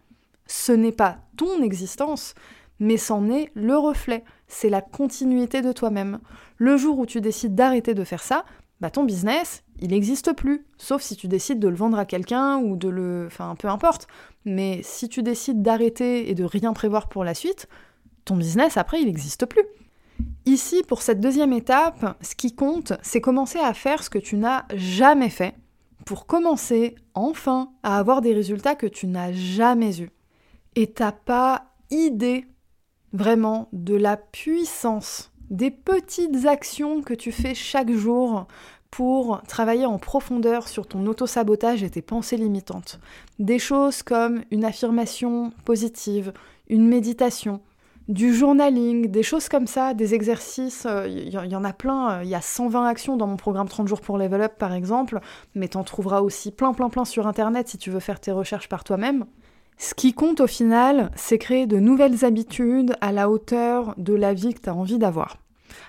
Ce 0.46 0.72
n'est 0.72 0.92
pas 0.92 1.18
ton 1.36 1.62
existence, 1.62 2.34
mais 2.80 2.96
c'en 2.96 3.28
est 3.28 3.50
le 3.54 3.76
reflet. 3.76 4.24
C'est 4.46 4.70
la 4.70 4.80
continuité 4.80 5.60
de 5.60 5.72
toi-même. 5.72 6.20
Le 6.56 6.76
jour 6.76 6.98
où 6.98 7.06
tu 7.06 7.20
décides 7.20 7.54
d'arrêter 7.54 7.92
de 7.92 8.04
faire 8.04 8.22
ça, 8.22 8.44
bah 8.80 8.90
ton 8.90 9.04
business, 9.04 9.62
il 9.80 9.90
n'existe 9.90 10.32
plus. 10.32 10.66
Sauf 10.76 11.02
si 11.02 11.16
tu 11.16 11.28
décides 11.28 11.60
de 11.60 11.68
le 11.68 11.76
vendre 11.76 11.98
à 11.98 12.04
quelqu'un 12.04 12.58
ou 12.58 12.76
de 12.76 12.88
le... 12.88 13.26
Enfin, 13.26 13.54
peu 13.58 13.68
importe. 13.68 14.06
Mais 14.44 14.80
si 14.82 15.08
tu 15.08 15.22
décides 15.22 15.62
d'arrêter 15.62 16.30
et 16.30 16.34
de 16.34 16.44
rien 16.44 16.72
prévoir 16.72 17.08
pour 17.08 17.24
la 17.24 17.34
suite, 17.34 17.68
ton 18.24 18.36
business, 18.36 18.76
après, 18.76 19.00
il 19.00 19.06
n'existe 19.06 19.46
plus. 19.46 19.62
Ici, 20.46 20.82
pour 20.86 21.02
cette 21.02 21.20
deuxième 21.20 21.52
étape, 21.52 22.16
ce 22.20 22.34
qui 22.34 22.54
compte, 22.54 22.92
c'est 23.02 23.20
commencer 23.20 23.58
à 23.58 23.74
faire 23.74 24.02
ce 24.02 24.10
que 24.10 24.18
tu 24.18 24.36
n'as 24.36 24.64
jamais 24.74 25.30
fait 25.30 25.54
pour 26.04 26.26
commencer, 26.26 26.94
enfin, 27.14 27.72
à 27.82 27.98
avoir 27.98 28.20
des 28.20 28.32
résultats 28.32 28.74
que 28.74 28.86
tu 28.86 29.06
n'as 29.06 29.32
jamais 29.32 30.00
eus. 30.00 30.10
Et 30.74 30.90
t'as 30.90 31.12
pas 31.12 31.74
idée 31.90 32.46
vraiment 33.12 33.68
de 33.72 33.94
la 33.94 34.16
puissance 34.16 35.32
des 35.50 35.70
petites 35.70 36.46
actions 36.46 37.02
que 37.02 37.14
tu 37.14 37.32
fais 37.32 37.54
chaque 37.54 37.92
jour 37.92 38.46
pour 38.90 39.42
travailler 39.46 39.86
en 39.86 39.98
profondeur 39.98 40.68
sur 40.68 40.86
ton 40.86 41.06
auto-sabotage 41.06 41.82
et 41.82 41.90
tes 41.90 42.02
pensées 42.02 42.36
limitantes. 42.36 43.00
Des 43.38 43.58
choses 43.58 44.02
comme 44.02 44.42
une 44.50 44.64
affirmation 44.64 45.52
positive, 45.64 46.32
une 46.68 46.86
méditation, 46.86 47.60
du 48.08 48.34
journaling, 48.34 49.08
des 49.08 49.22
choses 49.22 49.48
comme 49.48 49.66
ça, 49.66 49.92
des 49.92 50.14
exercices, 50.14 50.86
il 51.06 51.36
euh, 51.36 51.46
y, 51.46 51.56
en 51.56 51.64
a 51.64 51.72
plein, 51.74 52.22
il 52.22 52.28
y 52.28 52.34
a 52.34 52.40
120 52.40 52.86
actions 52.86 53.16
dans 53.18 53.26
mon 53.26 53.36
programme 53.36 53.68
30 53.68 53.86
jours 53.86 54.00
pour 54.00 54.16
level 54.16 54.40
up 54.40 54.54
par 54.58 54.72
exemple, 54.72 55.20
mais 55.54 55.68
t'en 55.68 55.84
trouveras 55.84 56.22
aussi 56.22 56.50
plein 56.50 56.72
plein 56.72 56.88
plein 56.88 57.04
sur 57.04 57.26
internet 57.26 57.68
si 57.68 57.76
tu 57.76 57.90
veux 57.90 58.00
faire 58.00 58.18
tes 58.18 58.32
recherches 58.32 58.68
par 58.68 58.82
toi-même. 58.82 59.26
Ce 59.76 59.94
qui 59.94 60.12
compte 60.12 60.40
au 60.40 60.46
final, 60.46 61.10
c'est 61.14 61.38
créer 61.38 61.66
de 61.66 61.78
nouvelles 61.78 62.24
habitudes 62.24 62.96
à 63.00 63.12
la 63.12 63.30
hauteur 63.30 63.94
de 63.98 64.14
la 64.14 64.34
vie 64.34 64.54
que 64.54 64.62
tu 64.62 64.70
as 64.70 64.74
envie 64.74 64.98
d'avoir, 64.98 65.36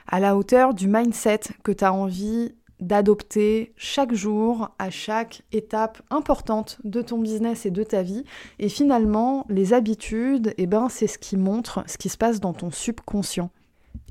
à 0.08 0.20
la 0.20 0.36
hauteur 0.36 0.74
du 0.74 0.88
mindset 0.88 1.40
que 1.64 1.72
tu 1.72 1.86
as 1.86 1.94
envie 1.94 2.54
d'adopter 2.80 3.74
chaque 3.76 4.14
jour, 4.14 4.70
à 4.80 4.90
chaque 4.90 5.44
étape 5.52 6.02
importante 6.10 6.80
de 6.84 7.02
ton 7.02 7.18
business 7.18 7.66
et 7.66 7.72
de 7.72 7.84
ta 7.84 8.02
vie. 8.02 8.24
Et 8.60 8.70
finalement, 8.70 9.46
les 9.50 9.74
habitudes, 9.74 10.54
eh 10.58 10.68
ben, 10.68 10.90
c'est 10.90 11.08
ce 11.08 11.18
qui 11.18 11.38
montre 11.38 11.84
ce 11.88 11.98
qui 11.98 12.10
se 12.10 12.18
passe 12.18 12.40
dans 12.40 12.54
ton 12.54 12.72
subconscient. 12.72 13.52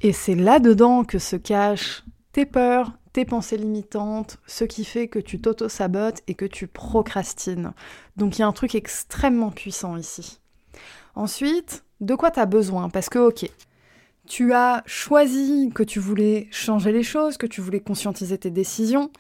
Et 0.03 0.13
c'est 0.13 0.35
là-dedans 0.35 1.05
que 1.05 1.19
se 1.19 1.37
cachent 1.37 2.05
tes 2.33 2.47
peurs, 2.47 2.93
tes 3.13 3.25
pensées 3.25 3.57
limitantes, 3.57 4.39
ce 4.47 4.65
qui 4.65 4.85
fait 4.85 5.09
que 5.09 5.19
tu 5.19 5.41
t'auto-sabotes 5.41 6.23
et 6.29 6.35
que 6.35 6.45
tu 6.45 6.67
procrastines. 6.67 7.73
Donc 8.17 8.39
il 8.39 8.43
y 8.43 8.45
a 8.45 8.47
un 8.47 8.53
truc 8.53 8.75
extrêmement 8.75 9.51
puissant 9.51 9.97
ici. 9.97 10.41
Ensuite, 11.15 11.85
de 12.01 12.15
quoi 12.15 12.31
tu 12.31 12.39
as 12.39 12.47
besoin? 12.47 12.91
Parce 12.91 13.09
que, 13.09 13.19
ok, 13.19 13.51
tu 14.29 14.53
as 14.53 14.83
choisi 14.87 15.71
que 15.75 15.83
tu 15.83 15.99
voulais 15.99 16.49
changer 16.51 16.93
les 16.93 17.03
choses, 17.03 17.39
que 17.39 17.47
tu 17.47 17.61
voulais 17.61 17.81
conscientiser 17.81 18.39
tes 18.39 18.51
décisions. 18.51 19.11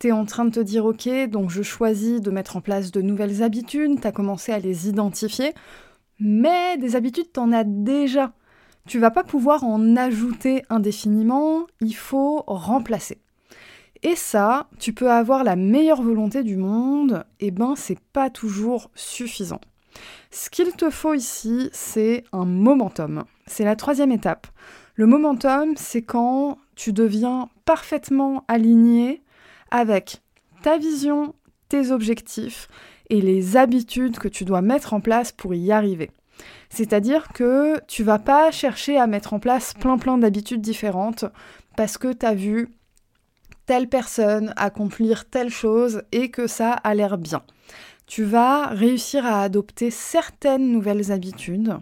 Tu 0.00 0.08
es 0.08 0.12
en 0.12 0.24
train 0.24 0.44
de 0.44 0.50
te 0.50 0.60
dire 0.60 0.84
ok, 0.84 1.08
donc 1.28 1.50
je 1.50 1.62
choisis 1.62 2.20
de 2.20 2.30
mettre 2.30 2.56
en 2.56 2.60
place 2.60 2.90
de 2.90 3.00
nouvelles 3.00 3.42
habitudes, 3.42 4.00
tu 4.00 4.06
as 4.06 4.12
commencé 4.12 4.52
à 4.52 4.58
les 4.58 4.88
identifier, 4.88 5.54
mais 6.18 6.76
des 6.76 6.96
habitudes, 6.96 7.32
tu 7.32 7.40
en 7.40 7.52
as 7.52 7.64
déjà. 7.64 8.32
Tu 8.86 8.98
vas 8.98 9.10
pas 9.10 9.24
pouvoir 9.24 9.64
en 9.64 9.96
ajouter 9.96 10.62
indéfiniment, 10.70 11.66
il 11.80 11.94
faut 11.94 12.42
remplacer. 12.46 13.18
Et 14.02 14.16
ça, 14.16 14.68
tu 14.78 14.92
peux 14.92 15.10
avoir 15.10 15.44
la 15.44 15.56
meilleure 15.56 16.02
volonté 16.02 16.42
du 16.42 16.56
monde, 16.56 17.24
et 17.40 17.48
eh 17.48 17.50
ben 17.50 17.74
c'est 17.76 17.98
pas 18.12 18.30
toujours 18.30 18.90
suffisant. 18.94 19.60
Ce 20.30 20.50
qu'il 20.50 20.72
te 20.72 20.90
faut 20.90 21.14
ici, 21.14 21.70
c'est 21.72 22.24
un 22.32 22.44
momentum. 22.44 23.24
C'est 23.46 23.64
la 23.64 23.76
troisième 23.76 24.12
étape. 24.12 24.46
Le 24.94 25.06
momentum, 25.06 25.74
c'est 25.76 26.02
quand 26.02 26.58
tu 26.74 26.92
deviens 26.92 27.48
parfaitement 27.64 28.44
aligné 28.48 29.22
avec 29.70 30.22
ta 30.62 30.76
vision, 30.76 31.34
tes 31.68 31.90
objectifs 31.90 32.68
et 33.10 33.20
les 33.20 33.56
habitudes 33.56 34.18
que 34.18 34.28
tu 34.28 34.44
dois 34.44 34.62
mettre 34.62 34.94
en 34.94 35.00
place 35.00 35.32
pour 35.32 35.54
y 35.54 35.72
arriver. 35.72 36.10
C'est-à-dire 36.70 37.28
que 37.32 37.80
tu 37.86 38.02
vas 38.02 38.18
pas 38.18 38.50
chercher 38.50 38.98
à 38.98 39.06
mettre 39.06 39.32
en 39.32 39.38
place 39.38 39.74
plein 39.74 39.98
plein 39.98 40.18
d'habitudes 40.18 40.60
différentes 40.60 41.24
parce 41.76 41.98
que 41.98 42.12
tu 42.12 42.26
as 42.26 42.34
vu 42.34 42.68
telle 43.66 43.88
personne 43.88 44.52
accomplir 44.56 45.28
telle 45.28 45.50
chose 45.50 46.02
et 46.12 46.30
que 46.30 46.46
ça 46.46 46.72
a 46.72 46.94
l'air 46.94 47.18
bien 47.18 47.42
tu 48.08 48.24
vas 48.24 48.68
réussir 48.68 49.24
à 49.26 49.42
adopter 49.42 49.90
certaines 49.90 50.72
nouvelles 50.72 51.12
habitudes. 51.12 51.76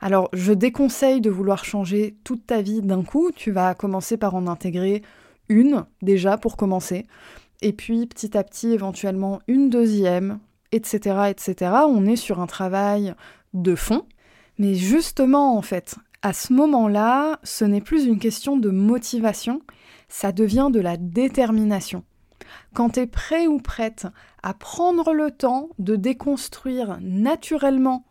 Alors, 0.00 0.30
je 0.32 0.54
déconseille 0.54 1.20
de 1.20 1.28
vouloir 1.28 1.64
changer 1.66 2.16
toute 2.24 2.46
ta 2.46 2.62
vie 2.62 2.80
d'un 2.80 3.04
coup. 3.04 3.30
Tu 3.30 3.50
vas 3.52 3.74
commencer 3.74 4.16
par 4.16 4.34
en 4.34 4.46
intégrer 4.46 5.02
une, 5.50 5.84
déjà, 6.00 6.38
pour 6.38 6.56
commencer. 6.56 7.06
Et 7.60 7.74
puis, 7.74 8.06
petit 8.06 8.38
à 8.38 8.42
petit, 8.42 8.72
éventuellement, 8.72 9.40
une 9.46 9.68
deuxième, 9.68 10.38
etc., 10.72 11.28
etc. 11.28 11.72
On 11.86 12.06
est 12.06 12.16
sur 12.16 12.40
un 12.40 12.46
travail 12.46 13.14
de 13.52 13.74
fond. 13.74 14.06
Mais 14.58 14.74
justement, 14.74 15.58
en 15.58 15.62
fait, 15.62 15.96
à 16.22 16.32
ce 16.32 16.54
moment-là, 16.54 17.38
ce 17.42 17.66
n'est 17.66 17.82
plus 17.82 18.06
une 18.06 18.18
question 18.18 18.56
de 18.56 18.70
motivation, 18.70 19.60
ça 20.08 20.32
devient 20.32 20.70
de 20.72 20.80
la 20.80 20.96
détermination 20.96 22.02
quand 22.74 22.90
tu 22.90 23.00
es 23.00 23.06
prêt 23.06 23.46
ou 23.46 23.58
prête 23.58 24.06
à 24.42 24.54
prendre 24.54 25.12
le 25.12 25.30
temps 25.30 25.68
de 25.78 25.96
déconstruire 25.96 26.98
naturellement 27.00 28.04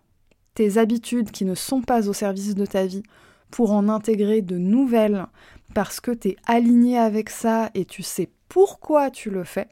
tes 0.54 0.78
habitudes 0.78 1.32
qui 1.32 1.46
ne 1.46 1.56
sont 1.56 1.82
pas 1.82 2.08
au 2.10 2.14
service 2.14 2.56
de 2.56 2.66
ta 2.66 2.86
vie 2.86 3.04
pour 3.52 3.72
en 3.72 3.90
intégrer 3.90 4.42
de 4.42 4.58
nouvelles 4.58 5.26
parce 5.74 6.00
que 6.00 6.12
tu 6.12 6.30
es 6.30 6.36
aligné 6.46 6.98
avec 6.98 7.30
ça 7.30 7.70
et 7.74 7.86
tu 7.86 8.04
sais 8.04 8.30
pourquoi 8.48 9.12
tu 9.12 9.30
le 9.30 9.44
fais, 9.44 9.70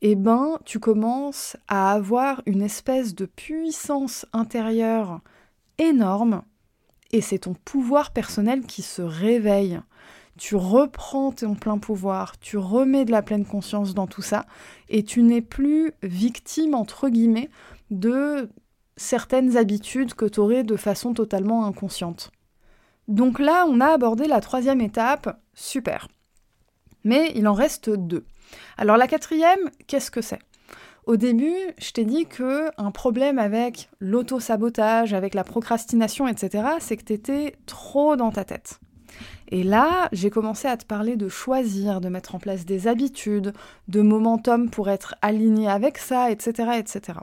eh 0.00 0.14
ben 0.14 0.58
tu 0.64 0.78
commences 0.78 1.56
à 1.68 1.92
avoir 1.92 2.42
une 2.46 2.62
espèce 2.62 3.14
de 3.14 3.26
puissance 3.26 4.26
intérieure 4.32 5.20
énorme 5.78 6.42
et 7.12 7.20
c'est 7.20 7.40
ton 7.40 7.54
pouvoir 7.54 8.12
personnel 8.12 8.62
qui 8.62 8.82
se 8.82 9.02
réveille 9.02 9.80
tu 10.36 10.56
reprends 10.56 11.32
ton 11.32 11.54
plein 11.54 11.78
pouvoir, 11.78 12.38
tu 12.38 12.56
remets 12.56 13.04
de 13.04 13.10
la 13.10 13.22
pleine 13.22 13.44
conscience 13.44 13.94
dans 13.94 14.06
tout 14.06 14.22
ça, 14.22 14.46
et 14.88 15.02
tu 15.02 15.22
n'es 15.22 15.40
plus 15.40 15.92
victime, 16.02 16.74
entre 16.74 17.08
guillemets, 17.08 17.50
de 17.90 18.50
certaines 18.96 19.56
habitudes 19.56 20.14
que 20.14 20.26
tu 20.26 20.40
aurais 20.40 20.64
de 20.64 20.76
façon 20.76 21.14
totalement 21.14 21.66
inconsciente. 21.66 22.30
Donc 23.08 23.38
là, 23.38 23.66
on 23.68 23.80
a 23.80 23.86
abordé 23.86 24.26
la 24.26 24.40
troisième 24.40 24.80
étape, 24.80 25.40
super. 25.54 26.08
Mais 27.04 27.32
il 27.36 27.46
en 27.46 27.54
reste 27.54 27.90
deux. 27.90 28.24
Alors 28.76 28.96
la 28.96 29.06
quatrième, 29.06 29.70
qu'est-ce 29.86 30.10
que 30.10 30.22
c'est? 30.22 30.40
Au 31.04 31.16
début, 31.16 31.54
je 31.78 31.92
t'ai 31.92 32.04
dit 32.04 32.26
que 32.26 32.68
un 32.78 32.90
problème 32.90 33.38
avec 33.38 33.88
l'auto-sabotage, 34.00 35.14
avec 35.14 35.34
la 35.34 35.44
procrastination, 35.44 36.26
etc., 36.26 36.64
c'est 36.80 36.96
que 36.96 37.04
tu 37.04 37.12
étais 37.12 37.54
trop 37.66 38.16
dans 38.16 38.32
ta 38.32 38.44
tête. 38.44 38.80
Et 39.48 39.62
là, 39.62 40.08
j'ai 40.12 40.30
commencé 40.30 40.68
à 40.68 40.76
te 40.76 40.84
parler 40.84 41.16
de 41.16 41.28
choisir, 41.28 42.00
de 42.00 42.08
mettre 42.08 42.34
en 42.34 42.38
place 42.38 42.64
des 42.64 42.88
habitudes, 42.88 43.52
de 43.88 44.00
momentum 44.00 44.70
pour 44.70 44.88
être 44.88 45.14
aligné 45.22 45.68
avec 45.68 45.98
ça, 45.98 46.30
etc. 46.30 46.72
etc. 46.78 47.20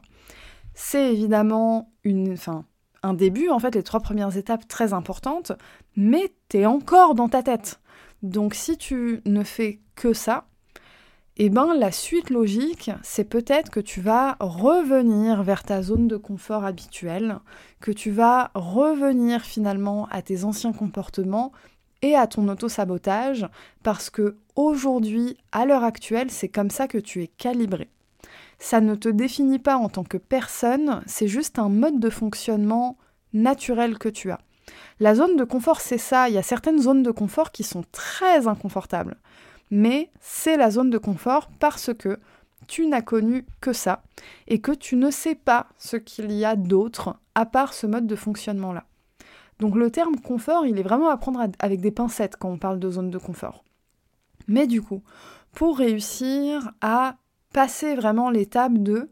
C'est 0.73 1.13
évidemment 1.13 1.91
une, 2.03 2.35
un 3.03 3.13
début, 3.13 3.49
en 3.49 3.59
fait, 3.59 3.75
les 3.75 3.83
trois 3.83 3.99
premières 3.99 4.37
étapes 4.37 4.67
très 4.67 4.93
importantes, 4.93 5.51
mais 5.95 6.33
t'es 6.47 6.65
encore 6.65 7.15
dans 7.15 7.29
ta 7.29 7.43
tête. 7.43 7.79
Donc 8.23 8.55
si 8.55 8.77
tu 8.77 9.21
ne 9.25 9.43
fais 9.43 9.81
que 9.95 10.13
ça, 10.13 10.45
eh 11.35 11.49
ben 11.49 11.73
la 11.73 11.91
suite 11.91 12.29
logique, 12.29 12.91
c'est 13.01 13.23
peut-être 13.23 13.69
que 13.69 13.79
tu 13.79 14.01
vas 14.01 14.37
revenir 14.39 15.43
vers 15.43 15.63
ta 15.63 15.81
zone 15.81 16.07
de 16.07 16.15
confort 16.15 16.63
habituelle, 16.63 17.39
que 17.81 17.91
tu 17.91 18.11
vas 18.11 18.51
revenir 18.53 19.41
finalement 19.41 20.07
à 20.09 20.21
tes 20.21 20.45
anciens 20.45 20.73
comportements 20.73 21.51
et 22.03 22.15
à 22.15 22.27
ton 22.27 22.47
auto-sabotage 22.49 23.47
parce 23.81 24.11
que 24.11 24.37
aujourd'hui, 24.55 25.37
à 25.51 25.65
l'heure 25.65 25.83
actuelle, 25.83 26.29
c'est 26.29 26.49
comme 26.49 26.69
ça 26.69 26.87
que 26.87 26.99
tu 26.99 27.23
es 27.23 27.27
calibré. 27.27 27.89
Ça 28.59 28.81
ne 28.81 28.93
te 28.93 29.09
définit 29.09 29.57
pas 29.57 29.77
en 29.77 29.89
tant 29.89 30.03
que 30.03 30.17
personne, 30.17 31.01
c'est 31.07 31.27
juste 31.27 31.57
un 31.57 31.69
mode 31.69 31.99
de 31.99 32.09
fonctionnement 32.11 32.97
naturel 33.33 33.97
que 33.97 34.09
tu 34.09 34.29
as. 34.29 34.39
La 34.99 35.15
zone 35.15 35.35
de 35.35 35.43
confort, 35.43 35.81
c'est 35.81 35.97
ça. 35.97 36.29
Il 36.29 36.35
y 36.35 36.37
a 36.37 36.43
certaines 36.43 36.81
zones 36.81 37.03
de 37.03 37.11
confort 37.11 37.51
qui 37.51 37.63
sont 37.63 37.83
très 37.91 38.47
inconfortables. 38.47 39.17
Mais 39.71 40.11
c'est 40.21 40.55
la 40.55 40.69
zone 40.69 40.89
de 40.89 40.97
confort 40.97 41.49
parce 41.59 41.93
que 41.93 42.19
tu 42.67 42.85
n'as 42.85 43.01
connu 43.01 43.45
que 43.59 43.73
ça 43.73 44.03
et 44.47 44.61
que 44.61 44.71
tu 44.71 44.95
ne 44.95 45.09
sais 45.09 45.35
pas 45.35 45.67
ce 45.77 45.97
qu'il 45.97 46.31
y 46.31 46.45
a 46.45 46.55
d'autre 46.55 47.17
à 47.35 47.45
part 47.45 47.73
ce 47.73 47.87
mode 47.87 48.07
de 48.07 48.15
fonctionnement-là. 48.15 48.85
Donc 49.63 49.75
le 49.75 49.89
terme 49.89 50.17
confort, 50.17 50.65
il 50.65 50.77
est 50.77 50.83
vraiment 50.83 51.07
à 51.07 51.15
prendre 51.15 51.47
avec 51.59 51.79
des 51.79 51.89
pincettes 51.89 52.35
quand 52.35 52.49
on 52.49 52.57
parle 52.57 52.79
de 52.79 52.91
zone 52.91 53.09
de 53.09 53.17
confort. 53.17 53.63
Mais 54.49 54.67
du 54.67 54.81
coup, 54.81 55.03
pour 55.53 55.77
réussir 55.77 56.73
à 56.81 57.15
passer 57.53 57.95
vraiment 57.95 58.29
l'étape 58.29 58.77
de 58.77 59.09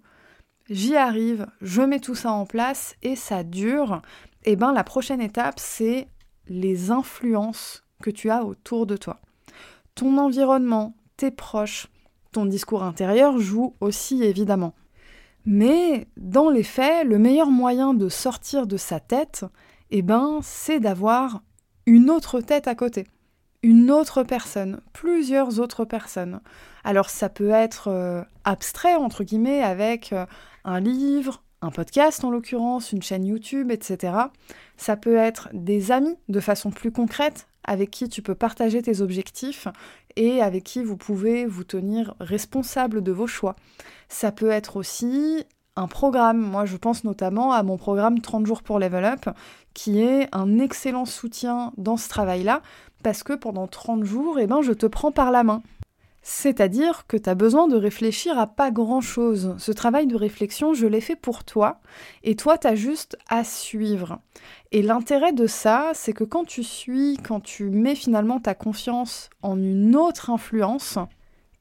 j'y 0.70 0.98
arrive, 0.98 1.48
je 1.62 1.82
mets 1.82 2.02
tout 2.02 2.16
ça 2.16 2.34
en 2.34 2.46
place 2.46 2.96
et 3.02 3.16
ça 3.16 3.46
dure, 3.46 4.02
eh 4.44 4.58
ben 4.58 4.74
la 4.74 4.84
prochaine 4.84 5.22
étape 5.22 5.58
c'est 5.58 6.10
les 6.50 6.92
influences 6.92 7.86
que 8.04 8.10
tu 8.10 8.30
as 8.30 8.44
autour 8.44 8.86
de 8.86 8.98
toi. 8.98 9.22
Ton 9.96 10.18
environnement, 10.18 10.98
tes 11.16 11.32
proches, 11.32 11.88
ton 12.34 12.46
discours 12.46 12.84
intérieur 12.84 13.40
joue 13.40 13.74
aussi 13.80 14.22
évidemment. 14.22 14.74
Mais 15.46 16.08
dans 16.18 16.50
les 16.50 16.64
faits, 16.64 17.08
le 17.08 17.20
meilleur 17.20 17.50
moyen 17.50 17.94
de 17.94 18.10
sortir 18.10 18.68
de 18.68 18.76
sa 18.76 19.00
tête, 19.00 19.46
eh 19.92 20.02
ben, 20.02 20.40
c'est 20.42 20.80
d'avoir 20.80 21.44
une 21.86 22.10
autre 22.10 22.42
tête 22.42 22.68
à 22.68 22.76
côté, 22.76 23.06
une 23.64 23.92
autre 23.92 24.24
personne, 24.24 24.82
plusieurs 24.94 25.60
autres 25.60 25.86
personnes. 25.86 26.42
Alors 26.84 27.10
ça 27.10 27.30
peut 27.30 27.52
être 27.52 27.90
euh, 27.90 28.24
abstrait, 28.44 28.96
entre 28.96 29.24
guillemets, 29.24 29.62
avec 29.62 30.14
euh, 30.14 30.26
un 30.64 30.80
livre, 30.80 31.44
un 31.62 31.70
podcast 31.70 32.24
en 32.24 32.32
l'occurrence, 32.32 32.92
une 32.92 33.04
chaîne 33.04 33.26
YouTube, 33.26 33.72
etc. 33.72 34.14
Ça 34.78 34.96
peut 34.98 35.18
être 35.18 35.50
des 35.54 35.92
amis 35.92 36.16
de 36.30 36.40
façon 36.40 36.72
plus 36.72 36.92
concrète, 36.92 37.48
avec 37.64 37.92
qui 37.92 38.10
tu 38.10 38.22
peux 38.22 38.34
partager 38.34 38.82
tes 38.82 39.02
objectifs 39.02 39.68
et 40.16 40.42
avec 40.42 40.64
qui 40.64 40.84
vous 40.84 40.98
pouvez 40.98 41.46
vous 41.46 41.64
tenir 41.64 42.16
responsable 42.20 43.04
de 43.04 43.12
vos 43.12 43.28
choix. 43.28 43.56
Ça 44.10 44.32
peut 44.32 44.50
être 44.50 44.78
aussi 44.78 45.46
un 45.76 45.88
programme. 45.88 46.40
Moi, 46.40 46.66
je 46.66 46.78
pense 46.78 47.04
notamment 47.04 47.52
à 47.52 47.64
mon 47.64 47.78
programme 47.78 48.20
30 48.20 48.46
jours 48.46 48.64
pour 48.64 48.80
Level 48.80 49.06
Up, 49.06 49.30
qui 49.74 50.02
est 50.02 50.28
un 50.32 50.60
excellent 50.60 51.06
soutien 51.06 51.74
dans 51.78 51.98
ce 51.98 52.10
travail-là, 52.10 52.62
parce 53.04 53.24
que 53.24 53.34
pendant 53.34 53.68
30 53.68 54.04
jours, 54.04 54.40
eh 54.40 54.48
ben, 54.48 54.62
je 54.62 54.74
te 54.74 54.86
prends 54.86 55.12
par 55.12 55.32
la 55.32 55.44
main. 55.44 55.64
C'est-à-dire 56.24 57.08
que 57.08 57.18
tu 57.18 57.30
as 57.30 57.36
besoin 57.36 57.68
de 57.68 57.76
réfléchir 57.76 58.38
à 58.38 58.46
pas 58.46 58.70
grand-chose. 58.70 59.56
Ce 59.58 59.72
travail 59.72 60.06
de 60.06 60.16
réflexion, 60.16 60.76
je 60.76 60.86
l'ai 60.86 61.02
fait 61.02 61.16
pour 61.16 61.44
toi, 61.44 61.80
et 62.24 62.36
toi, 62.36 62.60
tu 62.60 62.68
as 62.68 62.76
juste 62.76 63.18
à 63.28 63.44
suivre. 63.44 64.20
Et 64.72 64.84
l'intérêt 64.84 65.34
de 65.34 65.48
ça, 65.48 65.92
c'est 65.96 66.14
que 66.14 66.24
quand 66.24 66.46
tu 66.46 66.64
suis, 66.64 67.18
quand 67.18 67.40
tu 67.40 67.72
mets 67.72 67.96
finalement 67.96 68.40
ta 68.40 68.54
confiance 68.54 69.32
en 69.42 69.58
une 69.58 69.96
autre 69.96 70.30
influence, 70.30 71.00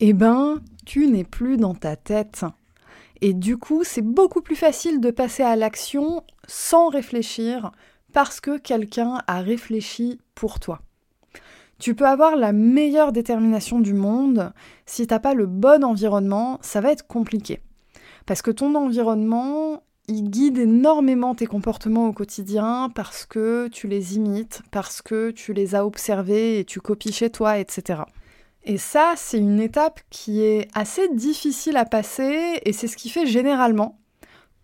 eh 0.01 0.13
ben, 0.13 0.61
tu 0.85 1.07
n'es 1.07 1.25
plus 1.25 1.57
dans 1.57 1.75
ta 1.75 1.97
tête. 1.97 2.45
Et 3.23 3.35
du 3.35 3.59
coup, 3.59 3.85
c'est 3.85 4.03
beaucoup 4.03 4.41
plus 4.41 4.57
facile 4.57 5.01
de 5.01 5.11
passer 5.11 5.43
à 5.43 5.57
l'action 5.57 6.23
sans 6.47 6.89
réfléchir 6.89 7.71
parce 8.13 8.41
que 8.41 8.59
quelqu'un 8.59 9.21
a 9.27 9.41
réfléchi 9.41 10.19
pour 10.35 10.59
toi. 10.59 10.81
Tu 11.79 11.95
peux 11.95 12.07
avoir 12.07 12.37
la 12.37 12.53
meilleure 12.53 13.13
détermination 13.13 13.81
du 13.81 13.95
monde, 13.95 14.53
si 14.85 15.07
t'as 15.07 15.19
pas 15.19 15.35
le 15.35 15.47
bon 15.47 15.83
environnement, 15.83 16.59
ça 16.61 16.81
va 16.81 16.93
être 16.93 17.07
compliqué. 17.07 17.61
Parce 18.27 18.43
que 18.43 18.51
ton 18.51 18.75
environnement, 18.75 19.83
il 20.07 20.29
guide 20.31 20.59
énormément 20.59 21.35
tes 21.35 21.47
comportements 21.47 22.09
au 22.09 22.13
quotidien 22.13 22.91
parce 22.95 23.25
que 23.25 23.69
tu 23.69 23.87
les 23.87 24.17
imites, 24.17 24.63
parce 24.71 25.01
que 25.01 25.31
tu 25.31 25.53
les 25.53 25.75
as 25.75 25.87
observés 25.87 26.59
et 26.59 26.65
tu 26.65 26.81
copies 26.81 27.13
chez 27.13 27.31
toi, 27.31 27.59
etc. 27.59 28.03
Et 28.65 28.79
ça, 28.79 29.15
c'est 29.17 29.39
une 29.39 29.61
étape 29.61 30.01
qui 30.11 30.43
est 30.43 30.69
assez 30.75 31.09
difficile 31.09 31.77
à 31.77 31.85
passer 31.85 32.61
et 32.65 32.73
c'est 32.73 32.89
ce 32.89 32.97
qui 32.97 33.09
fait 33.09 33.27
généralement 33.27 33.99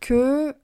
que 0.01 0.55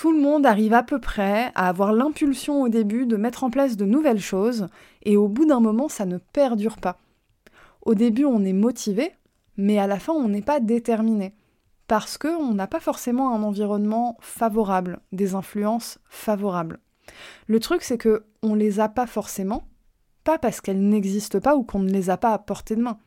tout 0.00 0.12
le 0.12 0.20
monde 0.20 0.46
arrive 0.46 0.72
à 0.72 0.82
peu 0.82 0.98
près 0.98 1.52
à 1.54 1.68
avoir 1.68 1.92
l'impulsion 1.92 2.62
au 2.62 2.70
début 2.70 3.04
de 3.04 3.16
mettre 3.16 3.44
en 3.44 3.50
place 3.50 3.76
de 3.76 3.84
nouvelles 3.84 4.20
choses, 4.20 4.66
et 5.02 5.18
au 5.18 5.28
bout 5.28 5.44
d'un 5.44 5.60
moment, 5.60 5.90
ça 5.90 6.06
ne 6.06 6.16
perdure 6.16 6.78
pas. 6.78 6.96
Au 7.82 7.94
début, 7.94 8.24
on 8.24 8.42
est 8.42 8.54
motivé, 8.54 9.12
mais 9.58 9.78
à 9.78 9.86
la 9.86 9.98
fin, 9.98 10.14
on 10.14 10.28
n'est 10.28 10.40
pas 10.40 10.58
déterminé, 10.58 11.34
parce 11.86 12.16
qu'on 12.16 12.54
n'a 12.54 12.66
pas 12.66 12.80
forcément 12.80 13.34
un 13.34 13.42
environnement 13.42 14.16
favorable, 14.20 15.00
des 15.12 15.34
influences 15.34 15.98
favorables. 16.08 16.78
Le 17.46 17.60
truc, 17.60 17.82
c'est 17.82 17.98
que 17.98 18.24
on 18.42 18.54
les 18.54 18.80
a 18.80 18.88
pas 18.88 19.06
forcément, 19.06 19.64
pas 20.24 20.38
parce 20.38 20.60
qu'elles 20.60 20.88
n'existent 20.88 21.40
pas 21.40 21.56
ou 21.56 21.62
qu'on 21.62 21.80
ne 21.80 21.90
les 21.90 22.10
a 22.10 22.16
pas 22.16 22.32
à 22.32 22.38
portée 22.38 22.76
de 22.76 22.82
main. 22.82 22.98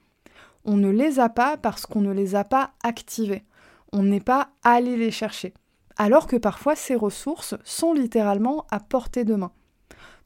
On 0.66 0.78
ne 0.78 0.90
les 0.90 1.20
a 1.20 1.30
pas 1.30 1.58
parce 1.58 1.86
qu'on 1.86 2.02
ne 2.02 2.12
les 2.12 2.36
a 2.36 2.44
pas 2.44 2.72
activées. 2.84 3.44
On 3.92 4.04
n'est 4.04 4.20
pas 4.20 4.50
allé 4.64 4.98
les 4.98 5.12
chercher 5.12 5.54
alors 5.98 6.28
que 6.28 6.36
parfois 6.36 6.76
ces 6.76 6.96
ressources 6.96 7.56
sont 7.64 7.94
littéralement 7.94 8.66
à 8.72 8.80
portée 8.80 9.26
de 9.26 9.36
main. 9.36 9.52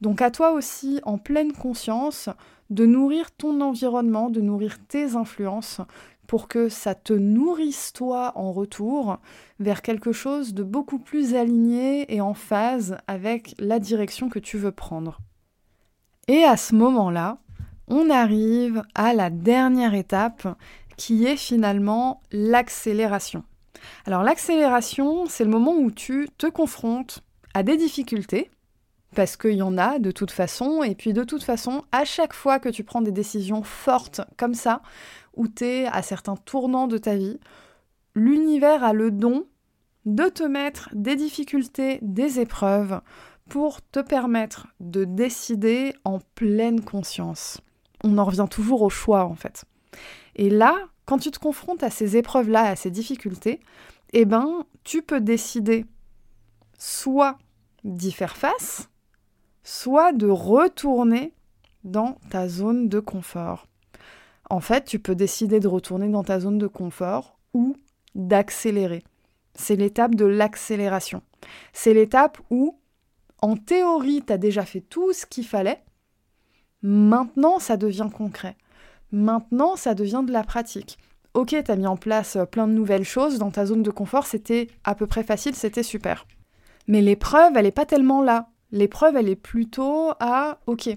Donc 0.02 0.22
à 0.22 0.32
toi 0.32 0.52
aussi, 0.52 1.00
en 1.04 1.18
pleine 1.18 1.54
conscience, 1.54 2.30
de 2.70 2.86
nourrir 2.86 3.32
ton 3.32 3.62
environnement, 3.62 4.30
de 4.30 4.42
nourrir 4.42 4.78
tes 4.88 5.16
influences, 5.16 5.82
pour 6.28 6.50
que 6.50 6.68
ça 6.68 6.94
te 6.94 7.14
nourrisse 7.14 7.94
toi 7.94 8.34
en 8.36 8.52
retour 8.52 9.18
vers 9.60 9.82
quelque 9.82 10.12
chose 10.12 10.54
de 10.54 10.64
beaucoup 10.64 11.00
plus 11.00 11.36
aligné 11.36 12.14
et 12.14 12.20
en 12.20 12.34
phase 12.34 12.98
avec 13.08 13.56
la 13.60 13.80
direction 13.80 14.28
que 14.28 14.40
tu 14.40 14.58
veux 14.58 14.74
prendre. 14.74 15.20
Et 16.28 16.44
à 16.44 16.58
ce 16.58 16.76
moment-là, 16.76 17.38
on 17.88 18.10
arrive 18.10 18.84
à 18.96 19.14
la 19.14 19.30
dernière 19.30 19.94
étape 19.94 20.48
qui 20.98 21.26
est 21.26 21.38
finalement 21.38 22.22
l'accélération. 22.32 23.44
Alors 24.06 24.24
l'accélération, 24.24 25.26
c'est 25.28 25.46
le 25.46 25.50
moment 25.50 25.76
où 25.76 25.90
tu 25.90 26.28
te 26.38 26.48
confrontes 26.48 27.24
à 27.54 27.64
des 27.64 27.78
difficultés, 27.78 28.50
parce 29.16 29.38
qu'il 29.38 29.54
y 29.54 29.62
en 29.62 29.78
a 29.78 30.00
de 30.00 30.12
toute 30.12 30.32
façon, 30.32 30.84
et 30.84 30.96
puis 30.96 31.14
de 31.14 31.24
toute 31.24 31.44
façon, 31.44 31.84
à 31.94 32.04
chaque 32.04 32.34
fois 32.34 32.60
que 32.60 32.70
tu 32.70 32.84
prends 32.84 33.02
des 33.02 33.12
décisions 33.12 33.64
fortes 33.64 34.22
comme 34.36 34.54
ça, 34.54 34.82
où 35.36 35.48
tu 35.48 35.64
es 35.64 35.86
à 35.86 36.02
certains 36.02 36.36
tournants 36.36 36.88
de 36.88 36.98
ta 36.98 37.16
vie, 37.16 37.40
l'univers 38.16 38.84
a 38.84 38.92
le 38.92 39.12
don 39.12 39.46
de 40.06 40.26
te 40.26 40.44
mettre 40.44 40.90
des 40.94 41.16
difficultés, 41.16 42.00
des 42.02 42.40
épreuves, 42.40 43.02
pour 43.50 43.82
te 43.82 44.00
permettre 44.00 44.68
de 44.80 45.06
décider 45.06 45.94
en 46.04 46.20
pleine 46.36 46.82
conscience. 46.82 47.62
On 48.04 48.18
en 48.18 48.26
revient 48.26 48.48
toujours 48.50 48.82
au 48.82 48.90
choix 48.90 49.26
en 49.26 49.36
fait. 49.36 49.66
Et 50.36 50.50
là, 50.50 50.78
quand 51.06 51.18
tu 51.18 51.32
te 51.32 51.40
confrontes 51.40 51.84
à 51.84 51.90
ces 51.90 52.18
épreuves-là, 52.18 52.64
à 52.64 52.76
ces 52.76 52.92
difficultés, 52.92 53.62
eh 54.14 54.26
ben, 54.26 54.66
tu 54.84 55.02
peux 55.02 55.22
décider 55.22 55.86
soit 56.78 57.38
d'y 57.84 58.12
faire 58.12 58.38
face, 58.38 58.90
soit 59.64 60.14
de 60.14 60.28
retourner 60.28 61.34
dans 61.84 62.18
ta 62.30 62.48
zone 62.48 62.90
de 62.90 63.00
confort. 63.00 63.68
En 64.50 64.60
fait, 64.60 64.86
tu 64.86 65.00
peux 65.00 65.16
décider 65.16 65.60
de 65.60 65.68
retourner 65.68 66.10
dans 66.10 66.24
ta 66.24 66.40
zone 66.40 66.58
de 66.58 66.68
confort 66.68 67.38
ou 67.54 67.76
d'accélérer. 68.16 69.04
C'est 69.56 69.76
l'étape 69.76 70.16
de 70.16 70.26
l'accélération. 70.26 71.22
C'est 71.74 71.94
l'étape 71.94 72.38
où, 72.50 72.77
en 73.42 73.56
théorie, 73.56 74.24
tu 74.26 74.34
as 74.34 74.38
déjà 74.38 74.64
fait 74.64 74.82
tout 74.82 75.14
ce 75.14 75.26
qu'il 75.26 75.46
fallait. 75.46 75.84
Maintenant, 76.82 77.60
ça 77.60 77.78
devient 77.78 78.10
concret. 78.12 78.56
Maintenant, 79.12 79.76
ça 79.76 79.94
devient 79.94 80.24
de 80.26 80.32
la 80.32 80.44
pratique. 80.44 80.98
Ok, 81.34 81.56
tu 81.64 81.72
as 81.72 81.76
mis 81.76 81.88
en 81.88 81.98
place 81.98 82.36
euh, 82.36 82.46
plein 82.46 82.68
de 82.68 82.74
nouvelles 82.74 83.04
choses 83.04 83.38
dans 83.38 83.52
ta 83.52 83.66
zone 83.66 83.84
de 83.84 83.92
confort, 83.92 84.26
c'était 84.26 84.68
à 84.84 84.96
peu 84.96 85.06
près 85.06 85.24
facile, 85.24 85.56
c'était 85.56 85.84
super. 85.84 86.26
Mais 86.88 87.02
l'épreuve, 87.02 87.54
elle 87.56 87.66
n'est 87.66 87.72
pas 87.72 87.86
tellement 87.86 88.24
là. 88.24 88.50
L'épreuve, 88.72 89.16
elle 89.18 89.30
est 89.30 89.36
plutôt 89.36 90.12
à, 90.20 90.60
ok, 90.66 90.90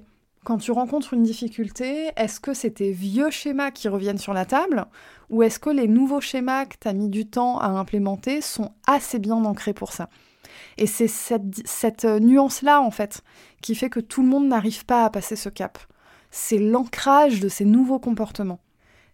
quand 0.45 0.57
tu 0.57 0.73
rencontres 0.73 1.13
une 1.13 1.23
difficulté, 1.23 2.11
est-ce 2.17 2.41
que 2.41 2.55
c'est 2.55 2.73
tes 2.73 2.93
vieux 2.93 3.31
schémas 3.31 3.71
qui 3.71 3.89
reviennent 3.89 4.19
sur 4.19 4.33
la 4.33 4.47
table 4.47 4.87
ou 5.29 5.43
est-ce 5.43 5.59
que 5.59 5.71
les 5.71 5.87
nouveaux 5.87 6.21
schémas 6.21 6.65
que 6.65 6.77
tu 6.81 6.89
as 6.89 6.95
mis 6.95 7.11
du 7.11 7.27
temps 7.27 7.59
à 7.59 7.69
implémenter 7.69 8.41
sont 8.41 8.73
assez 8.87 9.19
bien 9.19 9.37
ancrés 9.45 9.75
pour 9.75 9.93
ça? 9.93 10.09
Et 10.79 10.87
c'est 10.87 11.09
cette, 11.09 12.05
euh, 12.05 12.21
nuance-là, 12.21 12.81
en 12.81 12.91
fait, 12.91 13.23
qui 13.63 13.75
fait 13.75 13.91
que 13.91 14.01
tout 14.01 14.23
le 14.23 14.29
monde 14.29 14.49
n'arrive 14.49 14.85
pas 14.85 15.05
à 15.05 15.11
passer 15.11 15.37
ce 15.37 15.49
cap 15.49 15.79
c'est 16.31 16.59
l'ancrage 16.59 17.41
de 17.41 17.49
ces 17.49 17.65
nouveaux 17.65 17.99
comportements. 17.99 18.61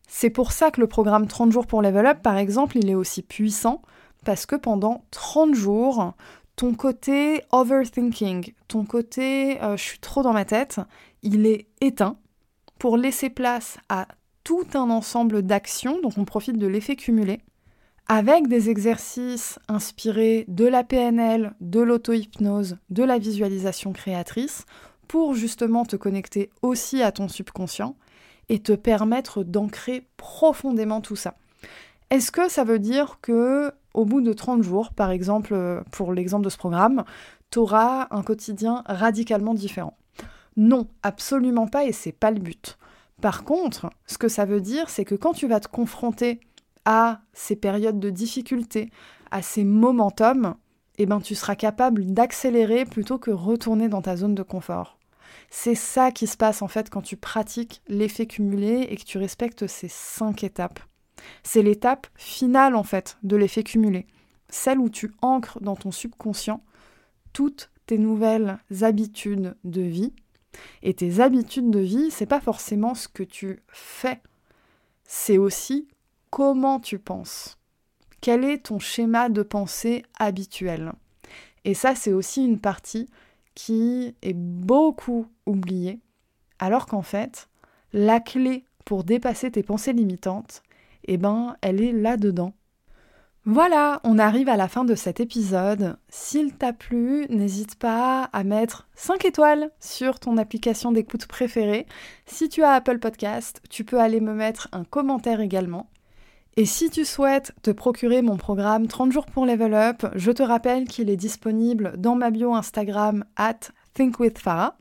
C'est 0.09 0.31
pour 0.31 0.53
ça 0.53 0.71
que 0.71 0.81
le 0.81 0.87
programme 0.87 1.27
30 1.27 1.51
jours 1.51 1.67
pour 1.67 1.83
Level 1.83 2.07
Up, 2.07 2.23
par 2.23 2.37
exemple, 2.37 2.79
il 2.79 2.89
est 2.89 2.95
aussi 2.95 3.23
puissant, 3.23 3.83
parce 4.25 4.47
que 4.47 4.57
pendant 4.57 5.05
30 5.11 5.55
jours, 5.55 6.15
ton 6.55 6.75
côté 6.75 7.43
overthinking, 7.51 8.53
ton 8.69 8.85
côté 8.85 9.61
euh, 9.63 9.77
je 9.77 9.83
suis 9.83 9.99
trop 9.99 10.23
dans 10.23 10.33
ma 10.33 10.45
tête, 10.45 10.81
il 11.23 11.47
est 11.47 11.67
éteint 11.81 12.17
pour 12.79 12.97
laisser 12.97 13.31
place 13.31 13.79
à 13.89 14.07
tout 14.45 14.67
un 14.75 14.91
ensemble 14.91 15.43
d'actions, 15.43 16.01
donc 16.01 16.19
on 16.19 16.25
profite 16.25 16.59
de 16.59 16.67
l'effet 16.67 16.95
cumulé, 16.95 17.41
avec 18.09 18.47
des 18.47 18.71
exercices 18.71 19.59
inspirés 19.69 20.45
de 20.49 20.65
la 20.65 20.85
PNL, 20.85 21.55
de 21.61 21.81
l'auto-hypnose, 21.81 22.79
de 22.91 23.03
la 23.03 23.19
visualisation 23.19 23.93
créatrice, 23.93 24.65
pour 25.09 25.35
justement 25.35 25.85
te 25.85 25.97
connecter 25.97 26.51
aussi 26.63 27.03
à 27.03 27.13
ton 27.13 27.29
subconscient 27.29 27.97
et 28.49 28.61
te 28.61 28.73
permettre 28.73 29.43
d'ancrer 29.43 30.07
profondément 30.17 31.01
tout 31.01 31.17
ça. 31.17 31.35
Est-ce 32.11 32.31
que 32.31 32.49
ça 32.49 32.65
veut 32.65 32.79
dire 32.79 33.19
que 33.21 33.73
au 33.95 34.05
bout 34.05 34.21
de 34.21 34.33
30 34.33 34.63
jours, 34.63 34.93
par 34.93 35.11
exemple 35.11 35.83
pour 35.91 36.13
l'exemple 36.13 36.45
de 36.45 36.51
ce 36.51 36.59
programme, 36.59 37.05
tu 37.51 37.59
auras 37.59 38.07
un 38.11 38.23
quotidien 38.23 38.83
radicalement 38.87 39.55
différent? 39.55 39.97
Non, 40.57 40.87
absolument 41.03 41.67
pas 41.67 41.85
et 41.85 41.93
c'est 41.93 42.13
pas 42.13 42.31
le 42.31 42.39
but. 42.39 42.79
Par 43.21 43.45
contre, 43.45 43.91
ce 44.07 44.19
que 44.19 44.29
ça 44.29 44.45
veut 44.45 44.61
dire, 44.61 44.91
c'est 44.91 45.05
que 45.05 45.15
quand 45.15 45.33
tu 45.33 45.49
vas 45.49 45.61
te 45.61 45.69
confronter 45.69 46.41
à 46.87 47.21
ces 47.35 47.57
périodes 47.57 48.01
de 48.01 48.09
difficulté, 48.09 48.91
à 49.31 49.43
ces 49.43 49.65
momentum, 49.65 50.55
eh 50.99 51.05
ben 51.05 51.21
tu 51.21 51.35
seras 51.35 51.57
capable 51.57 52.07
d'accélérer 52.07 52.87
plutôt 52.87 53.19
que 53.19 53.31
retourner 53.31 53.89
dans 53.89 54.01
ta 54.01 54.17
zone 54.17 54.35
de 54.35 54.43
confort. 54.43 54.99
C'est 55.51 55.75
ça 55.75 56.11
qui 56.13 56.27
se 56.27 56.37
passe 56.37 56.63
en 56.63 56.69
fait 56.69 56.89
quand 56.89 57.03
tu 57.03 57.17
pratiques 57.17 57.83
l'effet 57.89 58.27
cumulé 58.27 58.87
et 58.89 58.97
que 58.97 59.05
tu 59.05 59.19
respectes 59.19 59.67
ces 59.67 59.89
cinq 59.89 60.45
étapes. 60.45 60.81
C'est 61.43 61.63
l'étape 61.63 62.07
finale 62.15 62.77
en 62.77 62.85
fait 62.85 63.19
de 63.23 63.37
l'effet 63.37 63.65
cumulé, 63.65 64.07
celle 64.49 64.79
où 64.79 64.89
tu 64.89 65.13
ancres 65.23 65.59
dans 65.61 65.77
ton 65.77 65.91
subconscient 65.91 66.63
toutes 67.33 67.71
tes 67.87 67.99
nouvelles 67.99 68.59
habitudes 68.81 69.57
de 69.65 69.83
vie. 69.83 70.15
Et 70.83 70.95
tes 70.95 71.21
habitudes 71.21 71.71
de 71.71 71.81
vie, 71.81 72.11
c'est 72.11 72.27
pas 72.27 72.41
forcément 72.41 72.95
ce 72.95 73.09
que 73.09 73.23
tu 73.23 73.63
fais, 73.69 74.23
c'est 75.05 75.37
aussi 75.37 75.87
comment 76.31 76.81
tu 76.81 76.99
penses? 76.99 77.59
Quel 78.21 78.45
est 78.45 78.67
ton 78.67 78.79
schéma 78.79 79.29
de 79.29 79.43
pensée 79.43 80.05
habituel? 80.19 80.93
Et 81.65 81.75
ça, 81.75 81.95
c'est 81.95 82.13
aussi 82.13 82.45
une 82.45 82.61
partie 82.61 83.09
qui 83.55 84.15
est 84.23 84.37
beaucoup 84.37 85.27
oubliée, 85.47 86.01
alors 86.59 86.87
qu'en 86.87 87.03
fait, 87.03 87.49
la 87.93 88.21
clé 88.21 88.65
pour 88.85 89.03
dépasser 89.05 89.51
tes 89.51 89.63
pensées 89.63 89.93
limitantes, 89.93 90.63
eh 91.05 91.17
ben, 91.17 91.57
elle 91.61 91.83
est 91.83 91.93
là-dedans. 91.93 92.53
Voilà, 93.49 94.01
on 94.03 94.19
arrive 94.19 94.49
à 94.49 94.57
la 94.57 94.67
fin 94.67 94.85
de 94.85 94.97
cet 94.97 95.21
épisode. 95.21 95.97
S'il 96.09 96.55
t'a 96.55 96.73
plu, 96.73 97.27
n'hésite 97.29 97.77
pas 97.77 98.25
à 98.33 98.43
mettre 98.43 98.89
5 98.97 99.25
étoiles 99.25 99.71
sur 99.79 100.19
ton 100.19 100.37
application 100.37 100.91
d'écoute 100.91 101.27
préférée. 101.27 101.87
Si 102.27 102.49
tu 102.49 102.65
as 102.65 102.73
Apple 102.73 102.99
Podcast, 102.99 103.63
tu 103.71 103.85
peux 103.85 104.01
aller 104.01 104.21
me 104.21 104.35
mettre 104.35 104.69
un 104.73 104.83
commentaire 104.83 105.41
également. 105.41 105.89
Et 106.59 106.65
si 106.65 106.89
tu 106.89 107.05
souhaites 107.05 107.53
te 107.63 107.71
procurer 107.71 108.23
mon 108.23 108.39
programme 108.39 108.87
30 108.87 109.13
jours 109.13 109.27
pour 109.27 109.45
level 109.45 109.75
up, 109.75 110.07
je 110.15 110.33
te 110.33 110.43
rappelle 110.43 110.87
qu'il 110.87 111.11
est 111.11 111.17
disponible 111.17 111.93
dans 111.99 112.15
ma 112.15 112.31
bio 112.31 112.55
Instagram 112.55 113.25
at 113.37 113.73
thinkwithfarah 113.93 114.79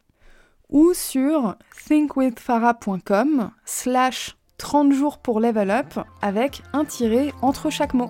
ou 0.70 0.94
sur 0.94 1.56
thinkwithfarah.com 1.86 3.52
slash 3.66 4.38
30 4.58 4.94
jours 4.94 5.18
pour 5.18 5.42
level 5.42 5.70
up 5.70 6.00
avec 6.22 6.64
un 6.72 6.86
tiré 6.86 7.34
entre 7.42 7.70
chaque 7.70 7.94
mot. 7.94 8.10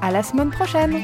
À 0.00 0.12
la 0.12 0.22
semaine 0.22 0.50
prochaine 0.50 0.94